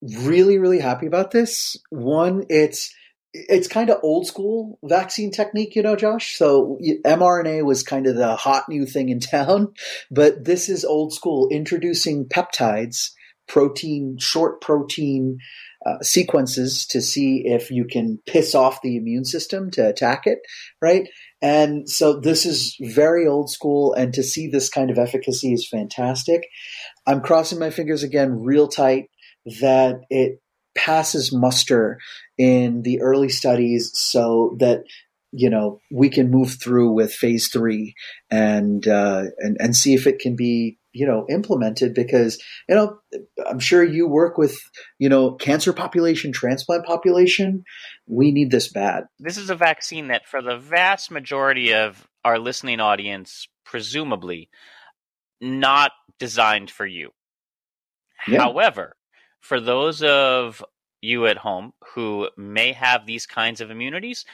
[0.00, 1.76] really, really happy about this.
[1.90, 2.94] One, it's
[3.34, 6.38] it's kind of old school vaccine technique, you know, Josh.
[6.38, 9.74] So mRNA was kind of the hot new thing in town,
[10.10, 13.10] but this is old school, introducing peptides,
[13.46, 15.40] protein, short protein
[15.84, 20.38] uh, sequences to see if you can piss off the immune system to attack it,
[20.80, 21.08] right?
[21.40, 25.68] And so this is very old school, and to see this kind of efficacy is
[25.68, 26.46] fantastic.
[27.06, 29.06] I'm crossing my fingers again, real tight,
[29.60, 30.40] that it
[30.74, 31.98] passes muster
[32.38, 34.84] in the early studies so that
[35.32, 37.94] you know we can move through with phase three
[38.30, 42.98] and uh, and and see if it can be you know implemented because you know
[43.46, 44.58] i'm sure you work with
[44.98, 47.64] you know cancer population transplant population
[48.06, 52.38] we need this bad this is a vaccine that for the vast majority of our
[52.38, 54.48] listening audience presumably
[55.40, 57.10] not designed for you
[58.28, 58.38] yeah.
[58.38, 58.96] however
[59.40, 60.62] for those of
[61.00, 64.24] you at home who may have these kinds of immunities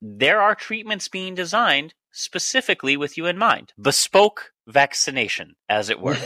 [0.00, 3.72] there are treatments being designed specifically with you in mind.
[3.80, 6.16] Bespoke vaccination, as it were.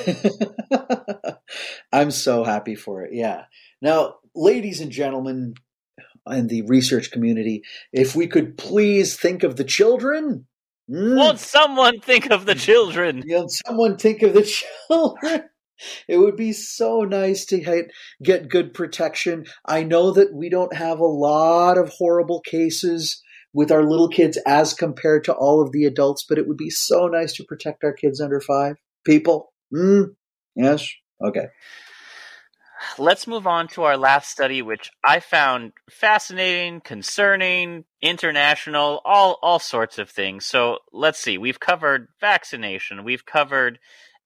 [1.93, 3.15] I'm so happy for it.
[3.15, 3.45] Yeah.
[3.81, 5.55] Now, ladies and gentlemen
[6.31, 7.63] in the research community,
[7.93, 10.47] if we could please think of the children.
[10.91, 13.23] Mm, Won't someone think of the children?
[13.27, 15.45] Won't someone think of the children?
[16.07, 17.91] It would be so nice to get,
[18.23, 19.47] get good protection.
[19.67, 23.21] I know that we don't have a lot of horrible cases
[23.55, 26.71] with our little kids as compared to all of the adults, but it would be
[26.71, 28.77] so nice to protect our kids under five.
[29.05, 29.53] People?
[29.75, 30.15] Mm,
[30.57, 30.89] yes?
[31.23, 31.47] Okay.
[32.99, 39.61] Let's move on to our last study, which I found fascinating, concerning, international, all all
[39.61, 40.47] sorts of things.
[40.47, 41.39] So let's see.
[41.39, 43.05] We've covered vaccination.
[43.05, 43.79] We've covered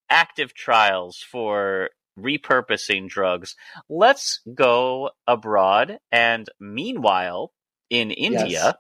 [0.09, 3.57] active trials for repurposing drugs.
[3.91, 7.53] Let's go abroad and meanwhile
[7.91, 8.75] in India, yes.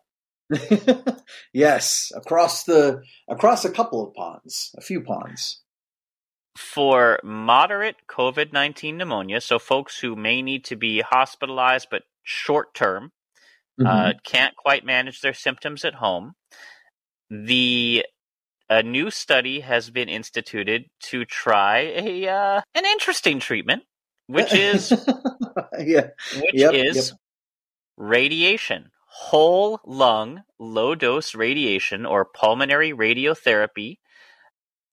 [1.53, 5.63] yes, across the across a couple of ponds, a few ponds.
[6.57, 12.75] For moderate COVID nineteen pneumonia, so folks who may need to be hospitalized but short
[12.75, 13.13] term,
[13.81, 13.87] uh, mm-hmm.
[13.87, 16.35] uh, can't quite manage their symptoms at home,
[17.31, 18.05] the
[18.69, 23.83] a new study has been instituted to try a uh, an interesting treatment,
[24.27, 24.91] which is
[25.79, 26.09] yeah,
[26.41, 27.19] which yep, is yep.
[27.97, 33.97] radiation whole lung low dose radiation or pulmonary radiotherapy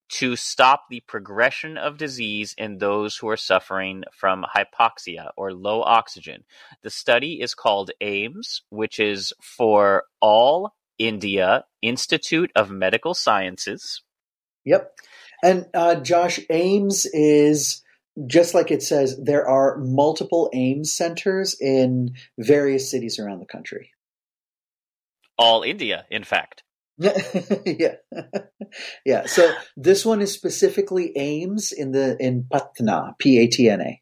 [0.08, 5.82] to stop the progression of disease in those who are suffering from hypoxia or low
[5.82, 6.46] oxygen.
[6.84, 14.04] The study is called AIIMS, which is for All India Institute of Medical Sciences.
[14.64, 14.90] Yep.
[15.44, 17.82] And uh, Josh, AIIMS is
[18.26, 23.93] just like it says, there are multiple AIIMS centers in various cities around the country
[25.38, 26.64] all India, in fact.
[26.98, 27.96] yeah,
[29.06, 29.26] yeah.
[29.26, 34.02] So this one is specifically AIIMS in the in Patna, P A T N A.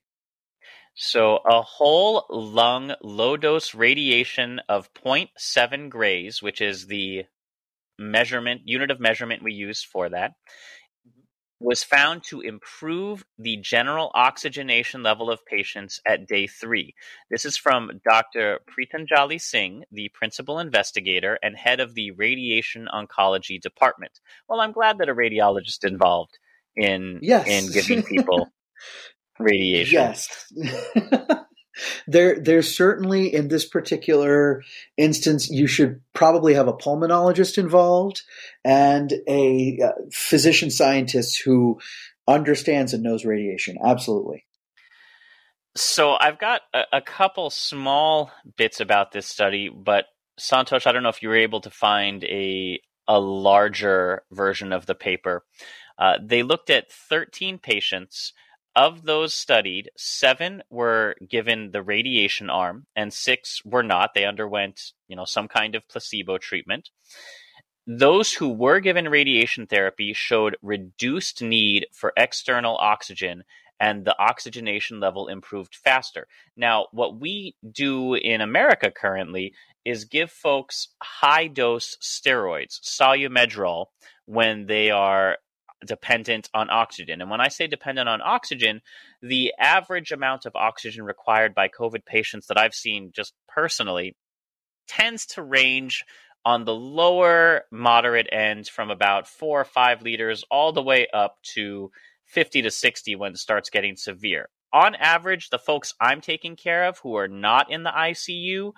[0.93, 7.23] So a whole lung low dose radiation of 0.7 grays, which is the
[7.97, 10.34] measurement unit of measurement we use for that,
[11.62, 16.95] was found to improve the general oxygenation level of patients at day three.
[17.30, 18.59] This is from Dr.
[18.68, 24.20] Pritanjali Singh, the principal investigator and head of the radiation oncology department.
[24.49, 26.38] Well, I'm glad that a radiologist involved
[26.76, 27.47] in yes.
[27.47, 28.47] in giving people
[29.39, 29.93] radiation.
[29.93, 30.51] Yes.
[32.07, 34.63] there there's certainly in this particular
[34.97, 38.24] instance you should probably have a pulmonologist involved
[38.63, 41.80] and a uh, physician scientist who
[42.28, 43.78] understands and knows radiation.
[43.84, 44.45] Absolutely.
[45.76, 50.05] So i've got a, a couple small bits about this study but
[50.39, 54.86] santosh i don't know if you were able to find a a larger version of
[54.86, 55.43] the paper.
[55.97, 58.34] Uh, they looked at 13 patients
[58.76, 64.13] of those studied, seven were given the radiation arm and six were not.
[64.13, 66.89] They underwent, you know, some kind of placebo treatment.
[67.86, 73.43] Those who were given radiation therapy showed reduced need for external oxygen
[73.80, 76.28] and the oxygenation level improved faster.
[76.55, 79.53] Now, what we do in America currently
[79.84, 83.88] is give folks high dose steroids, Solu-Medrol,
[84.26, 85.38] when they are
[85.86, 87.21] dependent on oxygen.
[87.21, 88.82] And when I say dependent on oxygen,
[89.21, 94.15] the average amount of oxygen required by COVID patients that I've seen just personally
[94.88, 96.03] tends to range
[96.43, 101.38] on the lower moderate end from about four or five liters all the way up
[101.53, 101.91] to
[102.25, 104.49] 50 to 60 when it starts getting severe.
[104.74, 108.72] On average, the folks I'm taking care of who are not in the ICU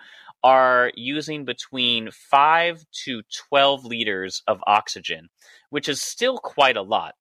[0.43, 5.29] are using between 5 to 12 liters of oxygen,
[5.69, 7.15] which is still quite a lot.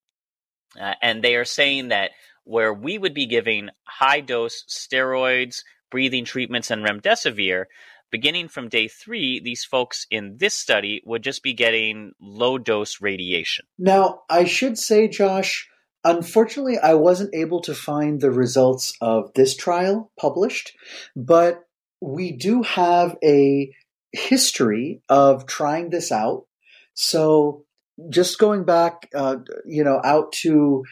[0.80, 2.12] Uh, and they are saying that
[2.44, 7.66] where we would be giving high dose steroids, breathing treatments, and remdesivir,
[8.10, 13.00] beginning from day three, these folks in this study would just be getting low dose
[13.00, 13.64] radiation.
[13.78, 15.68] Now, I should say, Josh,
[16.04, 20.76] unfortunately, I wasn't able to find the results of this trial published,
[21.16, 21.64] but
[22.00, 23.74] we do have a
[24.12, 26.46] history of trying this out.
[26.94, 27.64] So
[28.10, 30.84] just going back, uh, you know, out to,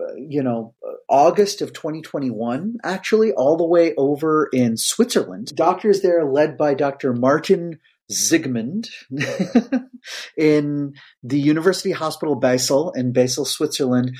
[0.00, 0.74] uh, you know,
[1.08, 7.12] August of 2021, actually, all the way over in Switzerland, doctors there led by Dr.
[7.12, 7.78] Martin
[8.10, 8.88] Zsigmond
[10.36, 14.16] in the University Hospital Basel in Basel, Switzerland,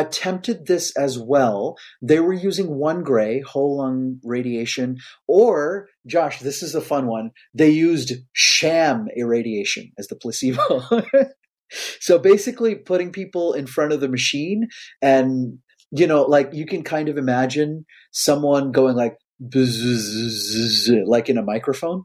[0.00, 1.76] attempted this as well.
[2.02, 7.30] They were using one gray whole lung radiation, or Josh, this is a fun one.
[7.54, 10.82] They used sham irradiation as the placebo.
[12.00, 14.68] so basically, putting people in front of the machine,
[15.00, 15.58] and
[15.90, 19.16] you know, like you can kind of imagine someone going like
[21.06, 22.04] like in a microphone.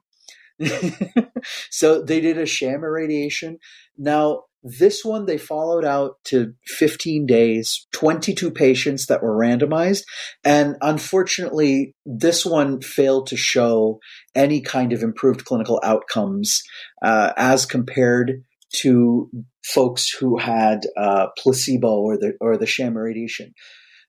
[1.70, 3.58] so they did a sham irradiation.
[3.98, 10.04] Now this one, they followed out to 15 days, 22 patients that were randomized.
[10.44, 14.00] And unfortunately, this one failed to show
[14.36, 16.62] any kind of improved clinical outcomes
[17.02, 18.44] uh, as compared
[18.74, 19.30] to
[19.66, 23.54] folks who had uh, placebo or the, or the sham radiation.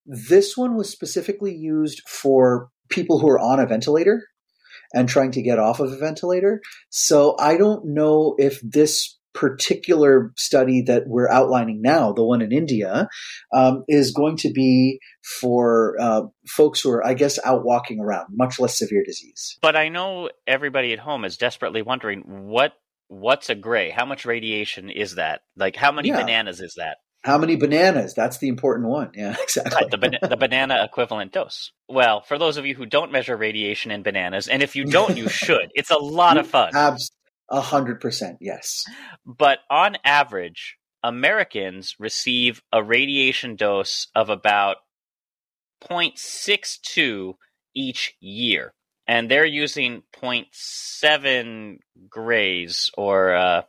[0.04, 4.22] This one was specifically used for people who are on a ventilator
[4.92, 6.60] and trying to get off of a ventilator.
[6.90, 12.52] So I don't know if this particular study that we're outlining now, the one in
[12.52, 13.08] India,
[13.54, 14.98] um, is going to be
[15.40, 19.58] for uh, folks who are, I guess, out walking around, much less severe disease.
[19.62, 22.72] But I know everybody at home is desperately wondering what
[23.08, 23.90] what's a gray?
[23.90, 25.42] How much radiation is that?
[25.56, 26.20] Like, how many yeah.
[26.20, 26.96] bananas is that?
[27.22, 28.14] How many bananas?
[28.14, 29.12] That's the important one.
[29.14, 29.86] Yeah, exactly.
[29.90, 31.70] the, the banana equivalent dose.
[31.88, 35.16] Well, for those of you who don't measure radiation in bananas, and if you don't,
[35.16, 35.70] you should.
[35.74, 36.74] It's a lot of fun.
[36.74, 37.12] Abs-
[37.50, 38.84] a hundred percent, yes.
[39.26, 44.76] But on average, Americans receive a radiation dose of about
[45.88, 47.34] 0.62
[47.74, 48.72] each year.
[49.06, 51.78] And they're using 0.7
[52.08, 53.62] grays or uh,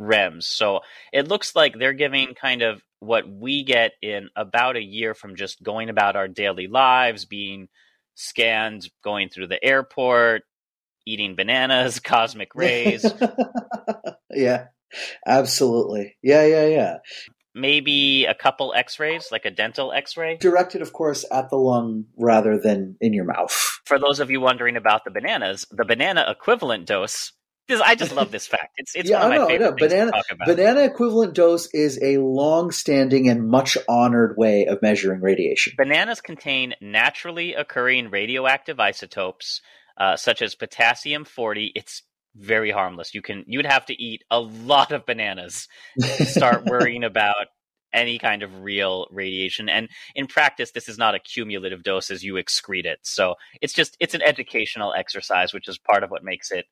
[0.00, 0.44] REMS.
[0.44, 0.80] So
[1.12, 5.36] it looks like they're giving kind of what we get in about a year from
[5.36, 7.68] just going about our daily lives, being
[8.14, 10.42] scanned, going through the airport,
[11.08, 13.04] eating bananas, cosmic rays.
[14.30, 14.66] yeah,
[15.26, 16.16] absolutely.
[16.22, 16.96] Yeah, yeah, yeah.
[17.54, 20.36] Maybe a couple x rays, like a dental x ray.
[20.36, 23.52] Directed, of course, at the lung rather than in your mouth.
[23.84, 27.32] For those of you wondering about the bananas, the banana equivalent dose
[27.70, 28.74] I just love this fact.
[28.76, 30.46] It's it's yeah, one of my favorite things banana, to talk about.
[30.48, 35.74] Banana equivalent dose is a long-standing and much honored way of measuring radiation.
[35.76, 39.60] Bananas contain naturally occurring radioactive isotopes
[39.98, 42.02] uh, such as potassium 40, it's
[42.36, 43.14] very harmless.
[43.14, 45.68] You can you'd have to eat a lot of bananas
[46.00, 47.46] to start worrying about
[47.92, 49.68] any kind of real radiation.
[49.68, 53.00] And in practice, this is not a cumulative dose as you excrete it.
[53.02, 56.66] So it's just it's an educational exercise, which is part of what makes it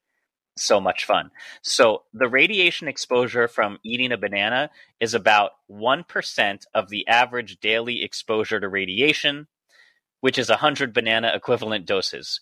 [0.59, 1.31] so much fun.
[1.62, 4.70] So the radiation exposure from eating a banana
[5.01, 9.49] is about 1% of the average daily exposure to radiation,
[10.20, 12.41] which is 100 banana equivalent doses.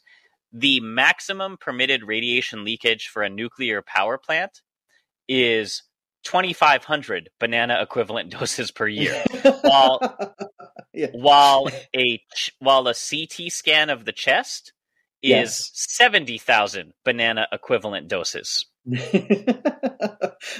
[0.56, 4.62] The maximum permitted radiation leakage for a nuclear power plant
[5.28, 5.82] is
[6.24, 9.22] 2,500 banana equivalent doses per year,
[9.62, 10.16] while
[10.96, 11.08] Yeah.
[11.12, 12.22] while a
[12.60, 14.72] while a CT scan of the chest
[15.22, 15.70] is Yes.
[15.74, 18.66] 70,000 banana equivalent doses.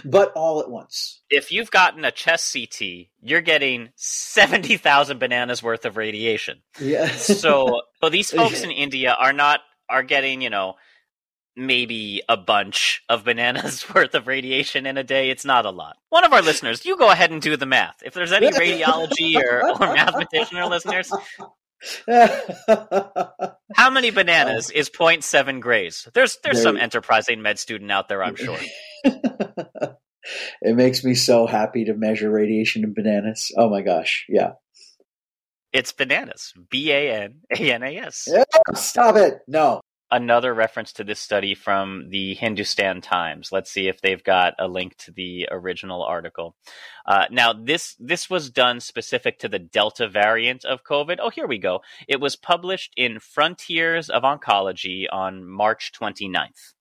[0.04, 1.22] but all at once.
[1.30, 6.62] If you've gotten a chest CT, you're getting 70,000 bananas worth of radiation.
[6.80, 7.06] Yeah.
[7.08, 10.74] So, so these folks in India are not are getting, you know,
[11.56, 15.30] maybe a bunch of bananas worth of radiation in a day.
[15.30, 15.96] It's not a lot.
[16.08, 18.02] One of our listeners, you go ahead and do the math.
[18.04, 21.12] If there's any radiology or, or mathematician or listeners,
[23.74, 26.08] how many bananas is 0.7 grays?
[26.14, 28.58] There's there's some enterprising med student out there, I'm sure.
[30.62, 33.52] it makes me so happy to measure radiation in bananas.
[33.56, 34.24] Oh my gosh.
[34.28, 34.52] Yeah.
[35.74, 36.54] It's bananas.
[36.70, 38.28] B A N A N A S.
[38.74, 39.40] Stop it.
[39.48, 39.80] No.
[40.08, 43.50] Another reference to this study from the Hindustan Times.
[43.50, 46.54] Let's see if they've got a link to the original article.
[47.04, 51.16] Uh, now, this this was done specific to the Delta variant of COVID.
[51.20, 51.80] Oh, here we go.
[52.06, 56.74] It was published in Frontiers of Oncology on March 29th.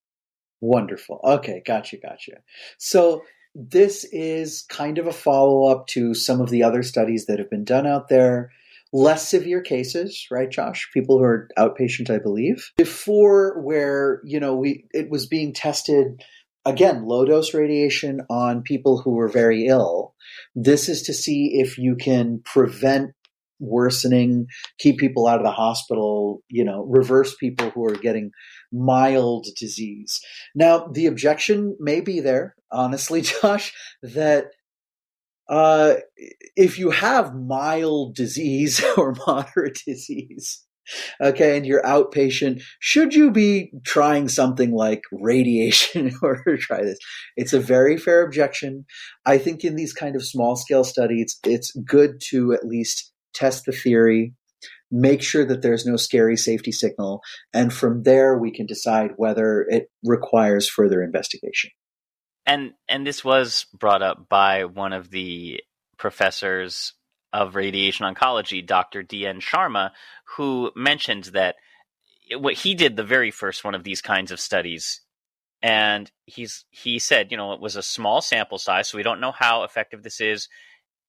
[0.62, 1.20] Wonderful.
[1.24, 2.44] Okay, gotcha, gotcha.
[2.78, 3.24] So
[3.56, 7.50] this is kind of a follow up to some of the other studies that have
[7.50, 8.52] been done out there.
[8.94, 10.90] Less severe cases, right, Josh?
[10.94, 12.72] People who are outpatient, I believe.
[12.78, 16.22] Before, where you know we it was being tested
[16.66, 20.14] again, low dose radiation on people who were very ill.
[20.56, 23.12] This is to see if you can prevent
[23.60, 28.32] worsening, keep people out of the hospital, you know, reverse people who are getting
[28.72, 30.20] mild disease.
[30.54, 34.48] Now, the objection may be there, honestly, Josh, that
[35.50, 35.96] uh,
[36.56, 40.64] if you have mild disease or moderate disease,
[41.22, 46.82] okay, and you're outpatient, should you be trying something like radiation in order to try
[46.82, 46.98] this?
[47.36, 48.86] It's a very fair objection.
[49.26, 53.66] I think in these kind of small scale studies, it's good to at least test
[53.66, 54.34] the theory,
[54.92, 57.22] make sure that there's no scary safety signal,
[57.54, 61.72] and from there we can decide whether it requires further investigation.
[62.46, 65.62] And and this was brought up by one of the
[65.98, 66.94] professors
[67.32, 69.02] of radiation oncology, Dr.
[69.02, 69.40] D.N.
[69.40, 69.92] Sharma,
[70.36, 71.56] who mentioned that
[72.32, 75.02] what he did the very first one of these kinds of studies
[75.62, 79.22] and he's he said you know it was a small sample size so we don't
[79.22, 80.48] know how effective this is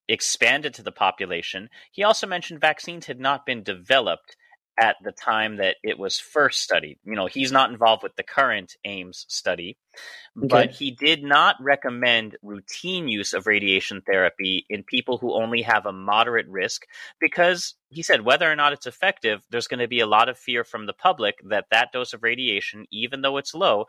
[0.09, 4.37] expanded to the population he also mentioned vaccines had not been developed
[4.79, 6.99] at the time that it was first studied.
[7.05, 9.77] You know he's not involved with the current AIIMS study
[10.37, 15.87] but he did not recommend routine use of radiation therapy in people who only have
[15.87, 16.87] a moderate risk
[17.21, 20.37] because he said whether or not it's effective there's going to be a lot of
[20.37, 23.87] fear from the public that that dose of radiation even though it's low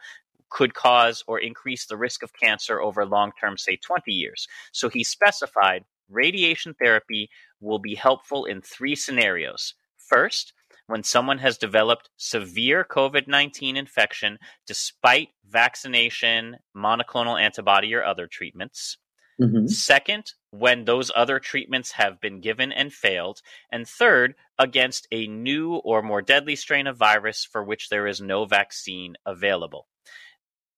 [0.50, 4.48] could cause or increase the risk of cancer over long term say 20 years.
[4.72, 7.30] So he specified radiation therapy
[7.60, 9.74] will be helpful in three scenarios.
[9.98, 10.54] First
[10.88, 18.98] when someone has developed severe COVID 19 infection despite vaccination, monoclonal antibody, or other treatments.
[19.40, 19.70] Mhm.
[19.70, 23.42] Second, when those other treatments have been given and failed.
[23.70, 28.22] And third, against a new or more deadly strain of virus for which there is
[28.22, 29.88] no vaccine available.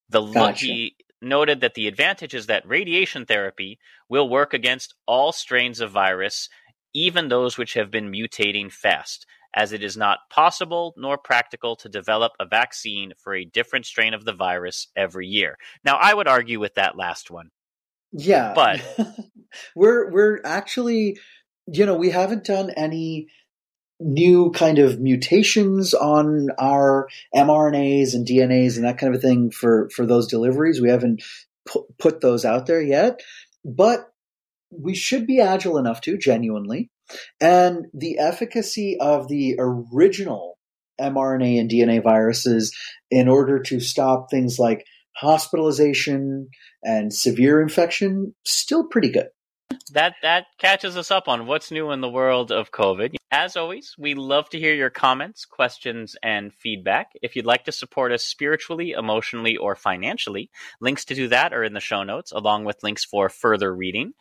[0.09, 0.65] The Gotcha.
[0.65, 3.79] he noted that the advantage is that radiation therapy
[4.09, 6.49] will work against all strains of virus,
[6.93, 11.89] even those which have been mutating fast, as it is not possible nor practical to
[11.89, 15.57] develop a vaccine for a different strain of the virus every year.
[15.83, 17.49] Now, I would argue with that last one.
[18.11, 18.81] Yeah, But-
[19.75, 21.17] we're we're actually,
[21.67, 23.27] you know, we haven't done any
[23.99, 29.49] new kind of mutations on our mRNAs and DNAs and that kind of a thing
[29.51, 30.79] for for those deliveries.
[30.81, 31.23] We haven't
[31.67, 33.21] pu- put those out there yet,
[33.65, 34.11] but
[34.71, 36.91] we should be agile enough to genuinely,
[37.39, 40.57] and the efficacy of the original
[40.99, 42.75] mRNA and DNA viruses
[43.11, 44.85] in order to stop things like
[45.15, 46.49] hospitalization
[46.83, 49.27] and severe infection still pretty good.
[49.93, 53.15] that that catches us up on what's new in the world of COVID.
[53.31, 57.11] As always, we love to hear your comments, questions, and feedback.
[57.21, 60.49] If you'd like to support us spiritually, emotionally, or financially,
[60.79, 64.13] links to do that are in the show notes, along with links for further reading.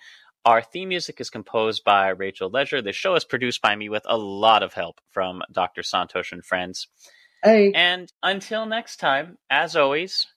[0.47, 2.80] Our theme music is composed by Rachel Ledger.
[2.80, 5.82] The show is produced by me with a lot of help from Dr.
[5.82, 6.86] Santosh and friends.
[7.42, 7.72] Hey.
[7.72, 10.28] And until next time, as always,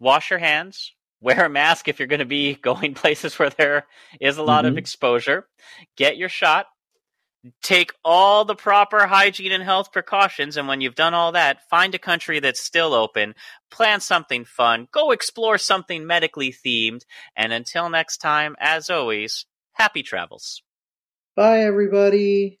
[0.00, 3.86] wash your hands, wear a mask if you're going to be going places where there
[4.22, 4.68] is a lot Mhm.
[4.68, 5.46] of exposure,
[5.96, 6.64] get your shot,
[7.62, 11.94] take all the proper hygiene and health precautions, and when you've done all that, find
[11.94, 13.34] a country that's still open,
[13.70, 17.02] plan something fun, go explore something medically themed,
[17.36, 19.44] and until next time, as always,
[19.78, 20.62] happy travels.
[21.36, 22.60] Bye, everybody.